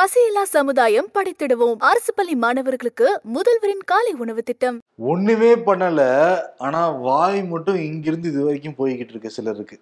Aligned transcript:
பசியில்லா 0.00 0.42
சமுதாயம் 0.42 1.08
படைத்திடுவோம். 1.14 1.74
அரசு 1.78 2.14
பள்ளி 2.14 2.34
மாணவர்களுக்கு 2.34 3.20
முதல்வரின் 3.34 3.84
காலை 3.84 4.12
உணவு 4.18 4.42
திட்டம். 4.42 4.78
ஒண்ணுமே 4.96 5.54
பண்ணல. 5.54 6.38
ஆனா 6.58 6.90
வாய் 6.90 7.44
மட்டும் 7.44 7.76
இங்கிருந்து 7.76 8.28
இது 8.28 8.44
வரைக்கும் 8.44 8.74
போய்கிட்டு 8.78 9.08
இருக்கு 9.08 9.30
சிலருக்கு. 9.30 9.80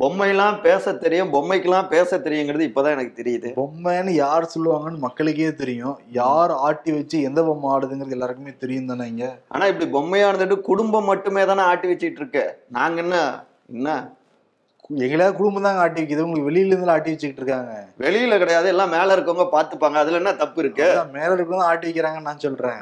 பொம்மையெல்லாம் 0.00 0.60
பேச 0.60 0.94
தெரியும். 0.94 1.32
பொம்மைக்கெல்லாம் 1.32 1.88
பேச 1.88 2.18
தெரியுங்கிறது 2.18 2.70
இப்பதான் 2.70 2.90
எனக்கு 2.90 3.22
தெரியுது. 3.22 3.64
பொம்மைன்னு 3.64 4.10
யார் 4.10 4.50
சொல்லுவாங்கன்னு 4.58 4.98
மக்களுக்கே 4.98 5.54
தெரியும். 5.54 5.98
யார் 6.10 6.50
ஆட்டி 6.50 6.92
வச்சு 6.92 7.22
எந்த 7.22 7.42
பொம்மை 7.42 7.70
ஆடுதுங்கிறது 7.70 8.10
எல்லாருக்குமே 8.10 8.50
தெரியும் 8.58 8.86
தானே 8.86 9.08
இங்க? 9.08 9.38
ஆனா 9.48 9.66
இப்படி 9.66 9.90
பொம்மையானதுட்டு 9.92 10.60
குடும்பம் 10.60 11.04
மட்டுமே 11.04 11.44
தானே 11.44 11.60
ஆட்டி 11.60 11.88
வச்சிட்டு 11.88 12.20
இருக்கு? 12.22 12.58
நாங்க 12.68 13.00
என்ன? 13.00 13.44
என்ன? 13.72 14.15
எங்களையா 14.90 15.28
குடும்பம் 15.36 15.66
தாங்க 15.66 15.80
ஆட்டி 15.84 16.00
வைக்குது. 16.00 16.24
உங்களுக்கு 16.26 16.48
வெளியில 16.48 16.72
இருந்து 16.72 16.92
ஆட்டி 16.94 17.12
வச்சுக்கிட்டு 17.12 17.42
இருக்காங்க. 17.42 17.72
வெளியில 18.04 18.38
கிடையாது. 18.38 18.68
எல்லாம் 18.72 18.92
மேல 18.96 19.14
இருக்கவங்க 19.16 19.46
பாத்துப்பாங்க 19.54 19.98
அதுல 20.02 20.20
என்ன 20.22 20.32
தப்பு 20.42 20.60
இருக்கு? 20.62 20.88
மேல 21.16 21.30
இருக்கவங்க 21.36 21.68
ஆட்டி 21.70 21.86
வைக்கிறாங்கன்னு 21.88 22.28
நான் 22.30 22.44
சொல்றேன். 22.46 22.80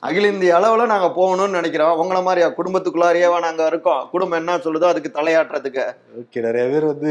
அகில 0.00 0.28
இந்திய 0.32 0.52
அளவுல 0.58 0.86
நாங்க 0.92 1.08
போகணும்னு 1.16 1.58
நினைக்கிறோம். 1.58 1.98
உங்கள 2.02 2.22
மாதிரியா 2.22 2.48
குடும்பத்துக்குள்ளாரியேவா 2.58 3.38
நாங்க 3.46 3.66
இருக்கோம். 3.66 4.08
குடும்பம் 4.12 4.38
என்ன 4.38 4.56
சொல்லுதோ 4.66 4.86
அதுக்கு 4.92 5.10
தலையாட்டுறதுக்கு. 5.18 5.84
ஓகே 6.20 6.44
நிறைய 6.46 6.66
பேர் 6.72 6.90
வந்து 6.92 7.10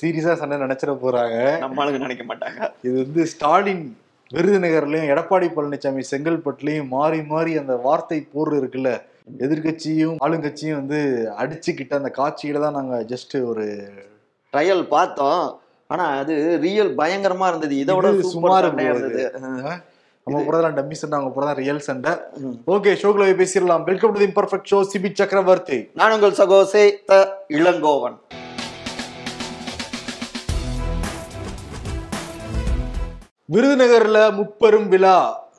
சீரியஸா 0.00 0.34
சண்டை 0.34 0.58
நினைச்சிட 0.58 0.94
போறாங்க. 1.04 1.38
நம்மளுக்கு 1.64 2.04
நினைக்க 2.06 2.24
மாட்டாங்க. 2.34 2.70
இது 2.82 2.96
வந்து 3.04 3.26
ஸ்டாலின் 3.26 3.84
விருதுநகர்லயும் 4.30 5.10
எடப்பாடி 5.14 5.48
பழனிசாமி 5.56 6.02
செங்கல்பட்டுலயும் 6.10 6.88
மாறி 6.88 7.22
மாறி 7.22 7.58
அந்த 7.58 7.76
வார்த்தை 7.76 8.20
போர் 8.34 8.52
இருக்குல்ல. 8.60 8.92
எதிர்க்கட்சியும் 9.26 10.16
ஆளுங்கட்சியும் 10.24 10.78
வந்து 10.78 10.98
அடிச்சுக்கிட்ட 11.42 11.92
அந்த 12.00 12.10
காட்சியில 12.18 12.60
தான் 12.64 12.76
நாங்க 12.78 12.96
ஜஸ்ட் 13.12 13.34
ஒரு 13.50 13.64
ட்ரையல் 14.52 14.82
பார்த்தோம். 14.94 15.44
ஆனா 15.90 16.04
அது 16.20 16.34
ரியல் 16.64 16.90
பயங்கரமா 17.00 17.46
இருந்தது. 17.52 17.74
இதை 17.82 17.94
விட 17.96 18.10
சுமார் 18.34 18.66
இருந்தது. 18.90 19.22
நம்ம 20.26 20.42
போறதெல்லாம் 20.44 20.76
டம்மி 20.76 20.96
சண்டை 20.98 21.16
அவங்க 21.18 21.32
போறதா 21.34 21.54
ரியல் 21.62 21.80
சண்டை. 21.86 22.12
ஓகே 22.74 22.92
ஷோக்குள்ள 23.02 23.32
பேசிடலாம். 23.40 23.86
Welcome 23.88 24.14
to 24.16 24.26
imperfect 24.28 24.70
show 24.72 24.80
Sibi 24.92 25.10
Chakravarthy 25.20 25.78
நான் 26.00 26.14
உங்கள் 26.16 26.38
சகோசே 26.40 26.84
த 27.10 27.18
இளங்கோவன். 27.58 28.18
விருதுநகர்ல 33.54 34.18
முப்பெரும் 34.40 34.88
விழா. 34.92 35.16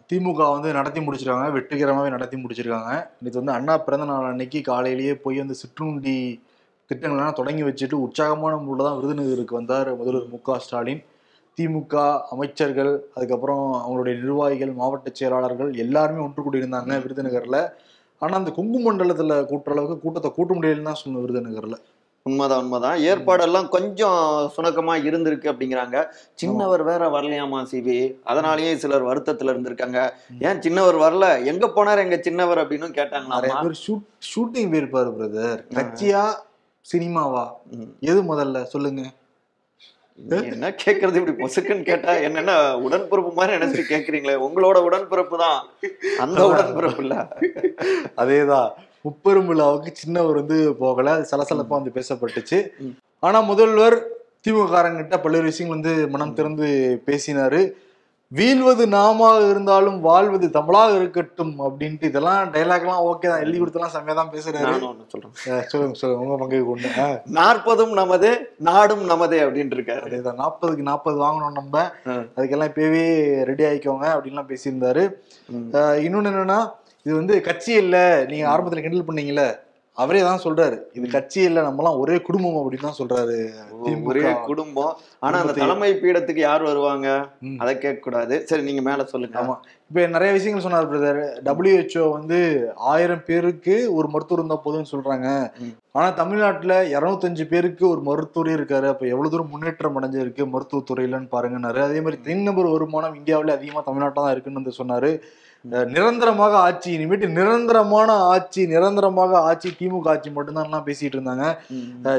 திமுக 0.09 0.41
வந்து 0.55 0.69
நடத்தி 0.77 0.99
முடிச்சிருக்காங்க 1.05 1.45
வெற்றிகரமாகவே 1.55 2.09
நடத்தி 2.15 2.37
முடிச்சிருக்காங்க. 2.41 2.91
நேற்று 3.21 3.39
வந்து 3.41 3.55
அண்ணா 3.57 3.73
பிறந்த 3.85 4.05
நாள் 4.09 4.27
அன்னைக்கு 4.31 4.59
காலையிலேயே 4.67 5.13
போய் 5.23 5.41
வந்து 5.43 5.55
சிற்றுண்டி 5.61 6.17
திட்டங்கள்லாம் 6.89 7.37
தொடங்கி 7.39 7.63
வச்சுட்டு 7.67 7.97
உற்சாகமான 8.05 8.53
முறையில் 8.65 8.87
தான் 8.87 8.97
விருதுநகருக்கு 8.99 9.59
வந்தார் 9.59 9.89
முதல்வர் 9.99 10.27
மு 10.33 10.39
க 10.47 10.57
ஸ்டாலின். 10.65 11.01
திமுக 11.57 11.95
அமைச்சர்கள் 12.33 12.91
அதுக்கப்புறம் 13.15 13.65
அவங்களுடைய 13.81 14.15
நிர்வாகிகள் 14.21 14.73
மாவட்ட 14.79 15.09
செயலாளர்கள் 15.19 15.71
எல்லாருமே 15.83 16.21
ஒன்று 16.25 16.45
கூடியிருந்தாங்க 16.47 16.93
விருதுநகரில். 17.05 17.61
ஆனால் 18.21 18.39
அந்த 18.41 18.51
கொங்கு 18.57 18.79
மண்டலத்தில் 18.87 19.35
கூட்டுற 19.51 19.73
அளவுக்கு 19.75 20.03
கூட்டத்தை 20.03 20.31
கூட்ட 20.37 20.51
முடியலன்னு 20.57 20.89
தான் 20.89 21.01
சொன்ன 21.03 21.21
விருதுநகரில். 21.23 21.79
உண்மைதான் 22.29 22.61
உண்மைதான். 22.61 22.99
ஏற்பாடெல்லாம் 22.99 23.67
கொஞ்சம் 23.69 24.51
சுணக்கமா 24.55 24.93
இருந்திருக்கு 25.09 25.49
அப்படிங்கிறாங்க. 25.51 25.97
சின்னவர் 26.41 26.83
வேற 26.83 27.09
வரலையாமா 27.09 27.59
சிவி 27.71 27.97
அதனாலயே 28.25 28.75
சிலர் 28.75 29.05
வருத்தத்துல 29.05 29.53
இருந்திருக்காங்க. 29.53 29.99
ஏன் 30.39 30.59
சின்னவர் 30.59 30.97
வரல? 31.05 31.45
எங்க 31.45 31.67
போனார் 31.67 32.03
எங்க 32.03 32.15
சின்னவர் 32.15 32.61
அப்படின்னு 32.61 32.87
பேர் 33.61 33.77
ஷூட் 33.83 34.07
ஷூட்டிங் 34.29 34.71
போயிருப்பாரு 34.71 35.11
பிரதர். 35.19 35.61
கட்சியா 35.75 36.23
சினிமாவா. 36.93 37.45
எது 37.99 38.23
முதல்ல? 38.23 38.63
சொல்லுங்க. 38.63 39.03
என்ன 40.27 40.75
கேக்குறது? 40.85 41.15
இப்படி 41.15 41.35
பொசுக்குன்னு 41.35 41.83
கேட்டா 41.83 42.11
என்னன்னா 42.13 42.57
உடன்பிறப்பு 42.87 43.33
மாதிரி 43.33 43.55
நினைச்சிட்டு 43.57 43.91
கேக்குறீங்களே. 43.93 44.35
உங்களோட 44.47 44.81
உடன்பிறப்பு 44.89 45.37
தான் 45.37 45.65
அந்த 46.17 46.41
உடன்பிறப்பு 46.47 46.99
இல்ல. 46.99 47.27
அதேதான். 48.17 48.69
முப்பெரும் 49.05 49.49
விழாவுக்கு 49.51 49.91
சின்னவர் 50.01 50.39
வந்து 50.41 50.59
போகல 50.83 51.13
அது 51.15 51.25
சலசலப்பா 51.31 51.77
வந்து 51.79 51.95
பேசப்பட்டுச்சு. 51.97 52.59
ஆனா 53.27 53.39
முதல்வர் 53.51 53.97
திமுக 54.45 54.67
காரங்கிட்ட 54.71 55.17
பல்வேறு 55.21 55.49
விஷயங்கள் 55.51 55.77
வந்து 55.77 55.93
மனம் 56.13 56.37
திறந்து 56.39 56.67
பேசினாரு. 57.09 57.61
வீழ்வது 58.31 58.83
நாமாக 58.93 59.41
இருந்தாலும் 59.49 59.97
வாழ்வது 60.05 60.47
தமிழாக 60.55 60.93
இருக்கட்டும் 60.99 61.51
அப்படின்ட்டு 61.65 62.07
இதெல்லாம் 62.09 62.47
டைலாக் 62.53 62.85
எல்லாம் 62.85 63.03
ஓகே 63.09 63.27
தான். 63.29 63.43
எழுதி 63.43 63.57
கொடுத்தெல்லாம் 63.59 63.93
செம்மையா 63.95 64.15
தான் 64.19 64.31
பேசுறாரு. 64.35 64.71
சொல்றேன். 65.13 65.33
சொல்லுங்க 65.71 65.97
சொல்லுங்க. 65.99 66.23
உங்க 66.23 66.37
பங்கு 66.41 66.59
கொண்டு. 66.69 66.89
நாற்பதும் 67.37 67.93
நமது 67.99 68.31
நாடும் 68.69 69.03
நமதே 69.11 69.39
அப்படின்னு 69.45 69.77
இருக்காரு. 69.77 70.03
அதேதான். 70.07 70.41
நாற்பதுக்கு 70.43 70.87
நாற்பது 70.89 71.19
வாங்கணும் 71.25 71.59
நம்ம. 71.59 71.83
அதுக்கெல்லாம் 72.37 72.71
இப்பவே 72.71 73.05
ரெடி 73.51 73.65
ஆயிக்கோங்க 73.69 74.07
அப்படின்லாம் 74.15 74.49
பேசியிருந்தாரு. 74.53 75.05
இன்னொன்னு 76.07 76.31
என்னன்னா 76.33 76.59
இது 77.05 77.15
வந்து 77.15 77.41
கட்சி 77.41 77.71
இல்ல 77.83 77.97
நீங்க 78.31 78.45
ஆரம்பத்துல 78.51 78.83
கிண்டல் 78.83 79.07
பண்ணீங்கல்ல 79.09 79.45
அவரே 79.97 80.21
தான் 80.21 80.41
சொல்றாரு. 80.43 80.77
இது 80.93 81.07
கட்சி 81.07 81.41
இல்ல 81.41 81.59
நம்மலாம் 81.61 81.97
ஒரே 81.97 82.15
குடும்பம் 82.19 82.57
அப்படின்னு 82.61 82.87
தான் 82.87 82.97
சொல்றாரு. 82.99 83.37
ஒரே 84.09 84.23
குடும்பம். 84.47 84.93
ஆனா 85.19 85.35
அந்த 85.39 85.53
தலைமை 85.61 85.91
பீடத்துக்கு 86.01 86.41
யார் 86.41 86.63
வருவாங்க. 86.63 87.07
அதை 87.61 87.73
கேட்க 87.77 87.99
கூடாது 87.99 88.45
சரி 88.49 88.63
நீங்க 88.63 88.81
மேல 88.81 89.05
சொல்லுங்க. 89.13 89.37
ஆமா. 89.43 89.55
இப்ப 89.95 90.07
நிறைய 90.07 90.33
விஷயங்கள் 90.33 90.63
சொன்னார் 90.65 90.87
பிரதர் 90.89 91.19
WHO 91.49 92.09
வந்து 92.09 92.37
ஆயிரம் 92.75 93.21
பேருக்கு 93.25 93.93
ஒரு 93.93 94.07
மருத்துவர் 94.07 94.45
இருந்தா 94.45 94.57
போதும்னு 94.65 94.93
சொல்றாங்க. 94.93 95.27
ம். 95.59 95.69
ஆனா 95.91 96.09
தமிழ்நாட்டுல 96.09 96.87
இருநூத்தஞ்சு 96.87 97.43
பேருக்கு 97.47 97.83
ஒரு 97.89 98.01
மருத்துவரே 98.01 98.53
இருக்காரு. 98.55 98.87
அப்ப 98.87 99.05
எவ்வளவு 99.05 99.29
தூரம் 99.29 99.49
முன்னேற்றம் 99.49 99.99
அடைஞ்சிருக்கு 100.01 100.43
மருத்துவத்துறையிலன்னு 100.55 101.31
பாருங்கன்னாரு. 101.35 101.79
அதே 101.85 102.01
மாதிரி 102.01 102.21
தனிநபர் 102.21 102.65
வருமானம் 102.65 103.15
இந்தியாவில 103.15 103.55
அதிகமா 103.57 103.81
தமிழ்நாட்டில் 103.85 104.23
தான் 104.23 104.31
இருக்குன்னு 104.31 104.61
வந்து 104.61 104.77
சொன்னாரு. 104.81 105.11
நிரந்தரமாக 105.85 106.57
ஆட்சி 106.57 106.97
இனிமேட்டு 106.97 107.27
நிரந்தரமான 107.29 108.11
ஆட்சி 108.33 108.67
நிரந்தரமாக 108.67 109.39
ஆட்சி 109.39 109.75
திமுக 109.79 110.07
ஆட்சி 110.07 110.29
மட்டும்தான் 110.29 110.83
பேசிட்டு 110.85 111.17
இருந்தாங்க. 111.17 111.45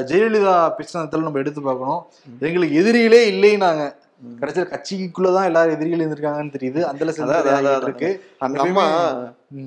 ஜெயலலிதா 0.09 0.57
பேசினதில் 0.79 1.27
நம்ம 1.29 1.39
எடுத்து 1.39 1.61
பார்க்கணும். 1.61 2.01
எங்களுக்கு 2.39 2.81
எதிரிகளே 2.81 3.23
இல்லைனாங்க 3.35 3.85
கடைசியில் 4.39 4.69
கட்சிக்குள்ளதான் 4.69 5.43
எல்லாரும் 5.43 5.73
எதிரிகள் 5.73 6.07
இருந்திருக்காங்கன்னு 6.07 6.53
தெரியுது. 6.59 6.81
அந்த. 6.81 7.79
இருக்கு. 7.81 8.23
அந்த 8.39 8.61
அம்மா. 8.61 9.13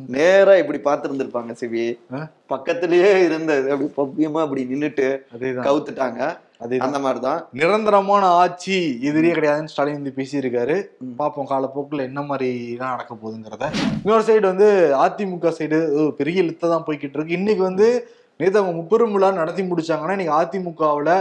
நேரா 0.07 0.57
இப்படி 0.57 0.81
பார்த்திருந்திருப்பாங்க 0.85 1.55
சிவி? 1.61 1.99
பக்கத்திலேயே 2.47 3.25
இருந்தது 3.25 3.73
அப்படி 3.73 4.11
பவ்யமா 4.11 4.41
அப்படி 4.41 4.65
நின்னுட்டு 4.65 5.19
கவுத்துட்டாங்க. 5.41 6.37
அந்த 6.79 6.99
மாதிரிதான். 6.99 7.49
நிரந்தரமான 7.53 8.27
ஆட்சி 8.27 8.99
எதிரியே 9.03 9.33
கிடையாதுன்னு 9.33 9.65
ஸ்டாலின் 9.65 9.93
வந்து 9.93 10.13
பேசியிருக்காரு. 10.17 10.85
பார்ப்போம் 11.17 11.47
காலப்போக்கில் 11.47 11.99
என்ன 11.99 12.23
மாதிரி 12.23 12.71
எல்லாம் 12.71 12.91
நடக்க 12.91 13.15
போகுதுங்கிறத. 13.15 13.73
இன்னொரு 14.05 14.23
சைடு 14.23 14.43
வந்து 14.43 14.93
அதிமுக 14.97 15.53
சைடு 15.59 16.11
பெரிய 16.11 16.43
இழுத்த 16.43 16.69
தான் 16.69 16.85
போய்கிட்டு 16.87 17.13
இருக்கு. 17.13 17.29
இன்னைக்கு 17.29 17.63
வந்து 17.63 18.09
நேற்று 18.41 18.59
அவங்க 18.59 18.77
முப்பெரும் 18.77 19.13
விழா 19.13 19.29
நடத்தி 19.33 19.63
முடிச்சாங்கன்னா 19.63 20.17
இன்னைக்கு 20.17 20.37
அதிமுகவில் 20.41 21.15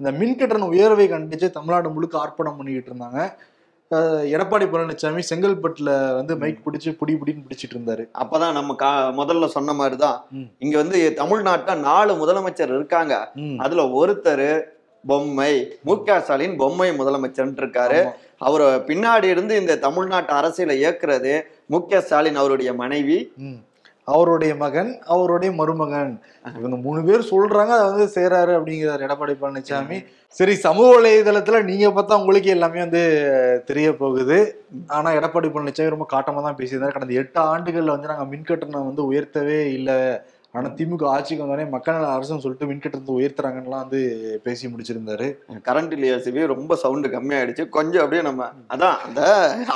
இந்த 0.00 0.10
மின்கட்டண 0.12 0.68
உயர்வை 0.74 1.06
கண்டிச்சு 1.08 1.48
தமிழ்நாடு 1.50 1.88
முழுக்க 1.90 2.14
ஆர்ப்பாட்டம் 2.18 2.58
பண்ணிக்கிட்டு 2.58 2.90
இருந்தாங்க 2.92 3.20
எடப்பாடி 4.34 4.66
பழனிசாமி 4.72 5.22
செங்கல்பட்டுல 5.30 5.90
வந்து 6.14 6.36
மைக் 6.36 6.62
பிடிச்சு 6.66 6.90
புடி 7.00 7.14
புடின்னு 7.16 7.42
பிடிச்சிட்டு 7.48 7.74
இருந்தாரு 7.74 8.04
அப்பதான் 8.22 8.56
நம்ம 8.58 8.74
கா 8.74 8.90
முதல்ல 9.18 9.46
சொன்ன 9.46 9.72
மாதிரிதான். 9.72 10.18
இங்க 10.58 10.76
வந்து 10.76 10.98
தமிழ்நாட்டுல 11.14 11.74
நாலு 11.80 12.12
முதலமைச்சர் 12.22 12.72
இருக்காங்க. 12.76 13.14
அதுல 13.58 13.84
ஒருத்தர் 14.00 14.46
பொம்மை 15.06 15.52
மு 15.88 15.94
க 16.04 16.20
ஸ்டாலின் 16.20 16.56
பொம்மை 16.56 16.88
முதலமைச்சர் 17.00 17.60
இருக்காரு. 17.62 18.00
அவர் 18.38 18.64
பின்னாடி 18.88 19.28
இருந்து 19.34 19.54
இந்த 19.60 19.76
தமிழ்நாட்டு 19.86 20.32
அரசியலை 20.32 20.76
இயக்குறது 20.84 21.34
மு 21.66 21.80
க 21.90 22.00
ஸ்டாலின் 22.00 22.40
அவருடைய 22.42 22.72
மனைவி. 22.82 23.18
அவருடைய 24.08 24.52
மகன் 24.54 24.90
அவருடைய 25.14 25.50
மருமகன். 25.58 26.12
இவங்க 26.58 26.76
மூணு 26.76 27.00
பேர் 27.04 27.30
சொல்றாங்க 27.30 27.72
அதை 27.76 27.84
வந்து 27.90 28.06
சேராரு 28.14 28.52
அப்படிங்கிறார் 28.58 29.04
எடப்பாடி 29.06 29.34
பழனிசாமி 29.42 29.98
சரி 30.38 30.54
சமூக 30.54 30.88
வலைதளத்துல 30.96 31.60
நீங்க 31.64 31.88
பார்த்தா 31.88 32.18
உங்களுக்கு 32.22 32.50
எல்லாமே 32.50 32.78
வந்து 32.78 33.02
தெரிய 33.64 33.88
போகுது. 33.96 34.38
ஆனா 34.86 35.10
எடப்பாடி 35.10 35.50
பழனிசாமி 35.54 35.94
ரொம்ப 35.94 36.06
காட்டமா 36.12 36.42
தான் 36.42 36.58
பேசியிருந்தாரு. 36.58 36.96
கடந்த 36.96 37.14
எட்டு 37.22 37.40
ஆண்டுகள்ல 37.54 37.94
வந்து 37.96 38.12
நாங்க 38.12 38.26
மின்கட்டணம் 38.36 38.88
வந்து 38.90 39.04
உயர்த்தவே 39.12 39.60
இல்லை. 39.78 39.98
ஆனா 40.54 40.68
திமுக 40.78 41.04
ஆட்சிக்கு 41.12 41.42
வந்தோடனே 41.44 41.66
மக்கள் 41.74 41.94
நல 41.96 42.08
அரசுன்னு 42.14 42.42
சொல்லிட்டு 42.44 42.68
மின்கட்டணத்தை 42.70 43.12
உயர்த்துறாங்கன்னுலாம் 43.18 43.82
வந்து 43.84 44.00
பேசி 44.46 44.64
முடிச்சிருந்தாரு. 44.72 45.26
கரண்ட் 45.68 45.92
இல்லையாசிவி 45.96 46.40
ரொம்ப 46.52 46.76
சவுண்டு 46.82 47.08
கம்மியாயிடுச்சு. 47.14 47.64
கொஞ்சம் 47.76 48.02
அப்படியே 48.02 48.22
நம்ம 48.26 48.48
அதான் 48.74 48.98
அந்த 49.06 49.20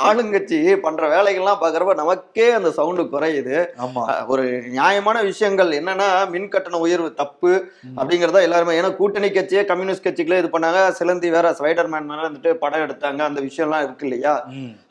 ஆளுங்கட்சி 0.07 0.59
பண்ற 0.85 1.07
வேலைகள்லாம் 1.15 1.61
பாக்குறப்ப 1.63 1.95
நமக்கே 2.01 2.47
அந்த 2.57 2.71
சவுண்டு 2.77 3.05
குறையுது. 3.13 3.57
ஆமா. 3.85 4.03
ஒரு 4.33 4.45
நியாயமான 4.75 5.23
விஷயங்கள் 5.29 5.71
என்னன்னா 5.79 6.09
மின் 6.35 6.51
கட்டண 6.55 6.81
உயர்வு 6.85 7.09
தப்பு 7.21 7.51
அப்படிங்கறதா 7.99 8.45
எல்லாருமே 8.47 8.77
ஏன்னா 8.81 8.91
கூட்டணி 9.01 9.31
கட்சியே 9.39 9.63
கம்யூனிஸ்ட் 9.71 10.05
கட்சிகளே 10.07 10.39
இது 10.43 10.51
பண்ணாங்க. 10.57 10.83
சிலந்தி 10.99 11.29
வேற 11.37 11.55
ஸ்பைடர்மேன் 11.59 12.09
மேல 12.11 12.27
வந்துட்டு 12.27 12.53
படம் 12.65 12.85
எடுத்தாங்க. 12.87 13.21
அந்த 13.29 13.41
விஷயம்லாம் 13.47 13.85
இருக்கு 13.87 14.07
இல்லையா. 14.09 14.35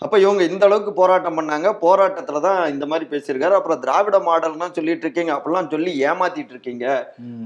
அப்ப 0.04 0.14
இவங்க 0.26 0.42
இந்த 0.50 0.64
அளவுக்கு 0.70 0.94
போராட்டம் 1.00 1.38
பண்ணாங்க. 1.40 1.68
போராட்டத்துல 1.86 2.44
தான் 2.48 2.60
இந்த 2.74 2.86
மாதிரி 2.92 3.08
பேசியிருக்காரு. 3.14 3.58
அப்புறம் 3.60 3.82
திராவிட 3.86 4.18
மாடல்னா 4.28 4.70
சொல்லிட்டு 4.80 5.06
இருக்கீங்க. 5.08 5.32
அப்படிலாம் 5.38 5.72
சொல்லி 5.76 5.94
ஏமாத்திட்டு 6.08 6.52
இருக்கீங்க. 6.56 6.88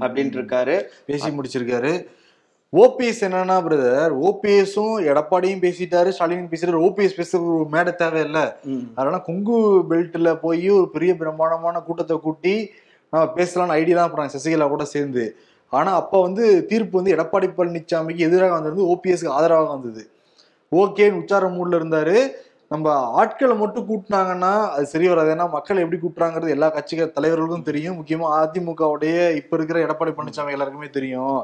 அப்படின்ட்டு 0.03 0.41
இருக்காரு 0.41 0.77
பேசி 1.11 1.31
முடிச்சிருக்காரு. 1.37 1.93
ஓபிஎஸ் 2.73 3.23
என்னன்னா 3.27 3.55
பிரதர் 3.63 4.13
ஓபிஎஸும் 4.27 4.97
எடப்பாடியும் 5.11 5.63
பேசிட்டாரு 5.63 6.09
ஸ்டாலின் 6.15 6.51
பேசிட்டாரு. 6.51 6.83
ஓபிஎஸ் 6.87 7.17
பேச 7.17 7.31
ஒரு 7.47 7.65
மேடை 7.73 7.91
தேவையில்ல. 8.01 8.41
அதனால 8.97 9.17
கொங்கு 9.25 9.57
பெல்ட்ல 9.89 10.29
போய் 10.43 10.63
ஒரு 10.77 10.87
பெரிய 10.93 11.13
பிரம்மாண்டமான 11.21 11.81
கூட்டத்தை 11.87 12.17
கூட்டி 12.27 12.53
நம்ம 13.13 13.23
பேசலாம்னு 13.37 13.77
ஐடியா 13.81 13.95
தான் 13.99 14.13
போறாங்க 14.13 14.33
சசிகலா 14.35 14.67
கூட 14.73 14.85
சேர்ந்து. 14.93 15.25
ஆனா 15.77 15.91
அப்ப 16.01 16.21
வந்து 16.21 16.45
தீர்ப்பு 16.69 16.95
வந்து 16.99 17.15
எடப்பாடி 17.15 17.49
பழனிசாமிக்கு 17.57 18.27
எதிராக 18.27 18.55
வந்திருந்து 18.55 18.87
ஓபிஎஸ்க்கு 18.93 19.35
ஆதரவாக 19.37 19.69
வந்தது. 19.75 20.03
ஓகேன்னு 20.79 21.19
உச்சார 21.21 21.49
மூட்ல 21.57 21.79
இருந்தாரு. 21.81 22.17
நம்ம 22.71 22.93
ஆட்களை 23.19 23.55
மட்டும் 23.61 23.87
கூட்டினாங்கன்னா 23.89 24.51
அது 24.75 24.85
சரி 24.91 25.07
வராது. 25.11 25.31
ஏன்னா 25.35 25.45
மக்கள் 25.55 25.81
எப்படி 25.83 25.99
கூட்டுறாங்கிறது 26.01 26.55
எல்லா 26.55 26.67
கட்சிகள் 26.75 27.13
தலைவர்களுக்கும் 27.17 27.67
தெரியும். 27.69 27.97
முக்கியமா 27.99 28.27
அதிமுகவுடைய 28.41 29.15
இப்ப 29.39 29.57
இருக்கிற 29.57 29.79
எடப்பாடி 29.85 30.13
பழனிசாமி 30.17 30.55
எல்லாருக்குமே 30.55 30.89
தெரியும். 30.97 31.39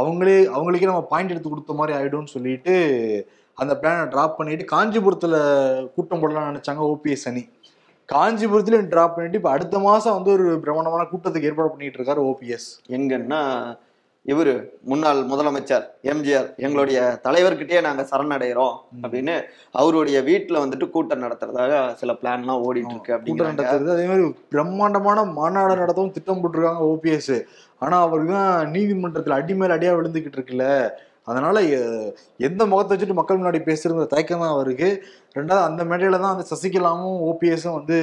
அவங்களே 0.00 0.38
அவங்களுக்கே 0.56 0.90
நம்ம 0.90 1.02
பாயிண்ட் 1.12 1.32
எடுத்து 1.34 1.50
கொடுத்த 1.50 1.74
மாதிரி 1.80 1.98
ஆயிடும்னு 1.98 2.34
சொல்லிட்டு 2.36 2.74
அந்த 3.58 3.72
பிளானை 3.82 4.06
டிராப் 4.14 4.38
பண்ணிட்டு 4.38 4.64
காஞ்சிபுரத்துல 4.72 5.34
கூட்டம் 5.96 6.22
போடலாம்னு 6.22 6.50
நினைச்சாங்க 6.52 6.82
ஓபிஎஸ் 6.92 7.26
அணி. 7.30 7.44
காஞ்சிபுரத்துலயும் 8.08 8.90
டிராப் 8.94 9.14
பண்ணிட்டு 9.16 9.40
இப்ப 9.40 9.50
அடுத்த 9.50 9.78
மாசம் 9.88 10.16
வந்து 10.16 10.30
ஒரு 10.36 10.46
பிரமாண்டமான 10.64 11.06
கூட்டத்துக்கு 11.12 11.48
ஏற்பாடு 11.50 11.72
பண்ணிட்டு 11.74 12.00
இருக்காரு 12.00 12.22
ஓபிஎஸ் 12.30 12.68
எங்கன்னா 12.96 13.42
இவரு 14.26 14.52
முன்னாள் 14.82 15.18
முதலமைச்சர் 15.30 15.82
எம்ஜிஆர் 16.12 16.46
எங்களுடைய 16.56 16.98
தலைவர்கிட்டயே 17.24 17.80
நாங்க 17.80 18.02
சரணடைகிறோம் 18.10 18.76
அப்படின்னு 19.02 19.34
அவருடைய 19.72 20.18
வீட்டுல 20.28 20.62
வந்துட்டு 20.64 20.86
கூட்டம் 20.90 21.24
நடத்துறதாக 21.24 21.72
சில 22.00 22.12
பிளான்லாம் 22.12 22.62
ஓடிட்டு 22.66 22.94
இருக்கு 22.94 23.42
நடத்துறது. 23.42 23.90
அதே 23.96 24.06
மாதிரி 24.06 24.26
பிரம்மாண்டமான 24.48 25.24
மாநாடு 25.38 25.74
நடத்தவும் 25.82 26.14
திட்டம் 26.16 26.40
போட்டிருக்காங்க 26.42 26.84
ஓபிஎஸ் 26.92 27.36
ஆனா 27.82 27.96
அவருக்கு 28.00 28.32
தான் 28.32 28.70
நீதிமன்றத்துல 28.74 29.38
அடி 29.38 29.54
மேல 29.54 29.76
அடியா 29.78 29.92
விழுந்துகிட்டு 29.98 30.38
இருக்குல்ல. 30.38 30.66
அதனால் 31.26 31.60
எந்த 32.38 32.66
முகத்தை 32.66 32.96
வச்சுட்டு 32.96 33.12
மக்கள் 33.12 33.38
முன்னாடி 33.38 33.60
பேசுறது 33.62 34.06
தயக்கம் 34.06 34.40
தான் 34.40 34.48
அவருக்கு. 34.48 34.88
ரெண்டாவது 35.34 35.62
அந்த 35.62 35.84
மேடையில 35.84 36.20
தான் 36.20 36.34
அந்த 36.34 36.46
சசிகலாவும் 36.50 37.18
ஓபிஎஸும் 37.24 37.72
வந்து 37.72 37.96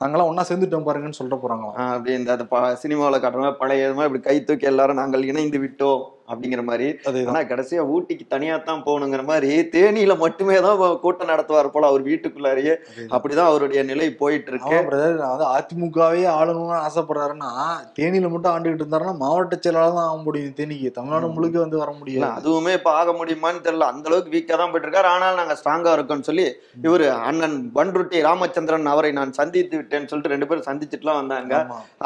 நாங்களாம் 0.00 0.26
ஒன்றா 0.26 0.44
சேர்ந்துட்டோம் 0.48 0.86
பாருங்கன்னு 0.86 1.10
சொல்ல 1.12 1.34
போகிறாங்களாம் 1.36 1.76
அப்படி 1.90 2.12
இந்த 2.14 2.36
சினிமாவில் 2.80 3.14
ப- 3.14 3.22
காட்டுற 3.22 3.40
மாதிரி 3.40 3.58
பழைய 3.58 3.88
இப்படி 4.00 4.20
கை 4.20 4.44
தூக்கி 4.44 4.66
எல்லாரும் 4.66 4.96
நாங்கள் 4.96 5.22
இணைந்து 5.24 5.58
விட்டோம். 5.58 6.02
அப்படிங்கிற 6.30 6.62
மாதிரி. 6.70 6.88
ஆனா 7.30 7.40
கடைசியா 7.52 7.82
ஊட்டிக்கு 7.94 8.26
தனியா 8.34 8.56
தான் 8.68 8.84
போகணுங்கிற 8.88 9.22
மாதிரி 9.30 9.50
தேனியில 9.74 10.16
மட்டுமே 10.24 10.56
தான் 10.66 10.78
கூட்டம் 11.04 11.30
நடத்துவார் 11.32 11.72
போல 11.74 11.88
அவர் 11.92 12.02
வீட்டுக்குள்ளாரியே. 12.10 12.74
அப்படிதான் 13.14 13.50
அவருடைய 13.52 13.80
நிலை 13.90 14.08
போயிட்டு 14.22 14.50
இருக்கு 14.52 14.76
பிரதர் 14.88 15.16
வந்து 15.32 15.46
அதிமுகவே 15.56 16.24
ஆளணும்னு 16.38 16.76
ஆசைப்படுறாருன்னா 16.86 17.50
தேனியில 17.98 18.30
மட்டும் 18.34 18.52
ஆண்டுகிட்டு 18.54 18.84
இருந்தாருன்னா 18.84 19.14
மாவட்ட 19.24 19.58
செயலாளர் 19.64 19.96
தான் 19.98 20.08
ஆக 20.10 20.18
முடியும் 20.26 20.56
தேனிக்கு. 20.60 20.90
தமிழ்நாடு 20.98 21.28
முழுக்க 21.36 21.58
வந்து 21.64 21.80
வர 21.82 21.90
முடியல 22.00 22.28
அதுவுமே 22.40 22.74
இப்ப 22.78 22.90
ஆக 23.00 23.10
முடியுமான்னு 23.20 23.64
தெரியல. 23.66 23.88
அந்த 23.92 24.08
அளவுக்கு 24.10 24.34
வீக்கா 24.36 24.54
தான் 24.60 24.72
போயிட்டு 24.72 24.88
இருக்காரு 24.88 25.10
ஆனால் 25.14 25.38
நாங்க 25.40 25.56
ஸ்ட்ராங்கா 25.60 25.94
இருக்கோம்னு 25.96 26.28
சொல்லி 26.30 26.46
இவரு 26.86 27.06
அண்ணன் 27.28 27.58
பன்ருட்டி 27.76 28.18
ராமச்சந்திரன் 28.28 28.92
அவரை 28.92 29.10
நான் 29.18 29.36
சந்தித்து 29.40 29.74
விட்டேன்னு 29.80 30.10
சொல்லிட்டு 30.10 30.34
ரெண்டு 30.34 30.48
பேரும் 30.48 30.68
சந்திச்சுட்டுலாம் 30.68 31.20
வந்தாங்க. 31.20 31.54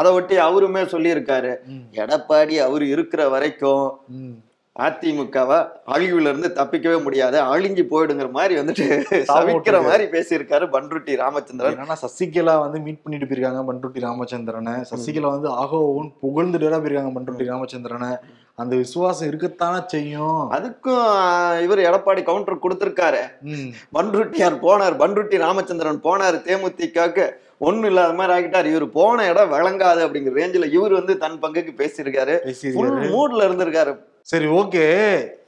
அதை 0.01 0.09
ஒட்டி 0.19 0.37
அவருமே 0.47 0.83
சொல்லியிருக்காரு. 0.95 1.53
எடப்பாடி 2.03 2.57
அவர் 2.67 2.85
இருக்கிற 2.95 3.23
வரைக்கும். 3.35 3.85
அதிமுகவை 4.77 5.59
அழிவுல 5.87 6.31
இருந்து 6.31 6.49
தப்பிக்கவே 6.57 7.03
முடியாது. 7.03 7.37
அழிஞ்சு 7.41 7.83
போயிடுங்கிற 7.91 8.31
மாதிரி 8.31 8.55
வந்துட்டு 8.61 8.87
சவிக்கிற 9.35 9.83
மாதிரி 9.85 10.05
பேசியிருக்காரு 10.05 10.65
பன்ருட்டி 10.77 11.17
ராமச்சந்திரன். 11.17 11.75
என்னன்னா 11.75 11.97
சசிகலா 12.05 12.55
வந்து 12.61 12.79
மீட் 12.81 13.03
பண்ணிட்டு 13.03 13.29
போயிருக்காங்க 13.29 13.63
பண்ருட்டி 13.71 14.01
ராமச்சந்திரனை. 14.07 14.75
சசிகலா 14.93 15.31
வந்து 15.37 15.49
ஆகோன்னு 15.49 16.11
புகழ்ந்துட்டு 16.25 16.81
போயிருக்காங்க 16.81 17.13
பண்ருட்டி 17.19 17.47
ராமச்சந்திரனை. 17.53 18.11
அந்த 18.55 18.77
விசுவாசம் 18.77 19.29
இருக்கத்தானே 19.31 19.79
செய்யும். 19.87 20.43
அதுக்கும் 20.57 21.07
இவர் 21.67 21.87
எடப்பாடி 21.89 22.23
கவுண்டர் 22.23 22.65
கொடுத்திருக்காரு. 22.65 23.23
பன்ருட்டியார் 23.97 24.63
போனார் 24.67 25.01
பன்ருட்டி 25.05 25.39
ராமச்சந்திரன் 25.47 26.05
போனார் 26.09 26.45
தேமுதிகக்கு 26.49 27.27
ஒண்ணும் 27.59 27.85
இல்லாத 27.85 28.13
மாதிரி 28.13 28.33
ஆகிட்டார் 28.37 28.71
இவர் 28.71 28.87
போன 28.91 29.27
இடம் 29.31 29.53
விளங்காது 29.53 30.01
அப்படிங்கிற 30.07 30.35
ரேஞ்சில 30.41 30.73
இவர் 30.73 30.93
வந்து 30.93 31.19
தன் 31.19 31.39
பங்குக்கு 31.43 31.73
பேசியிருக்காரு. 31.81 32.35
மூட்ல 33.15 33.47
இருந்திருக்காரு. 33.49 33.95
சரி 34.33 34.47
ஓகே 34.47 34.85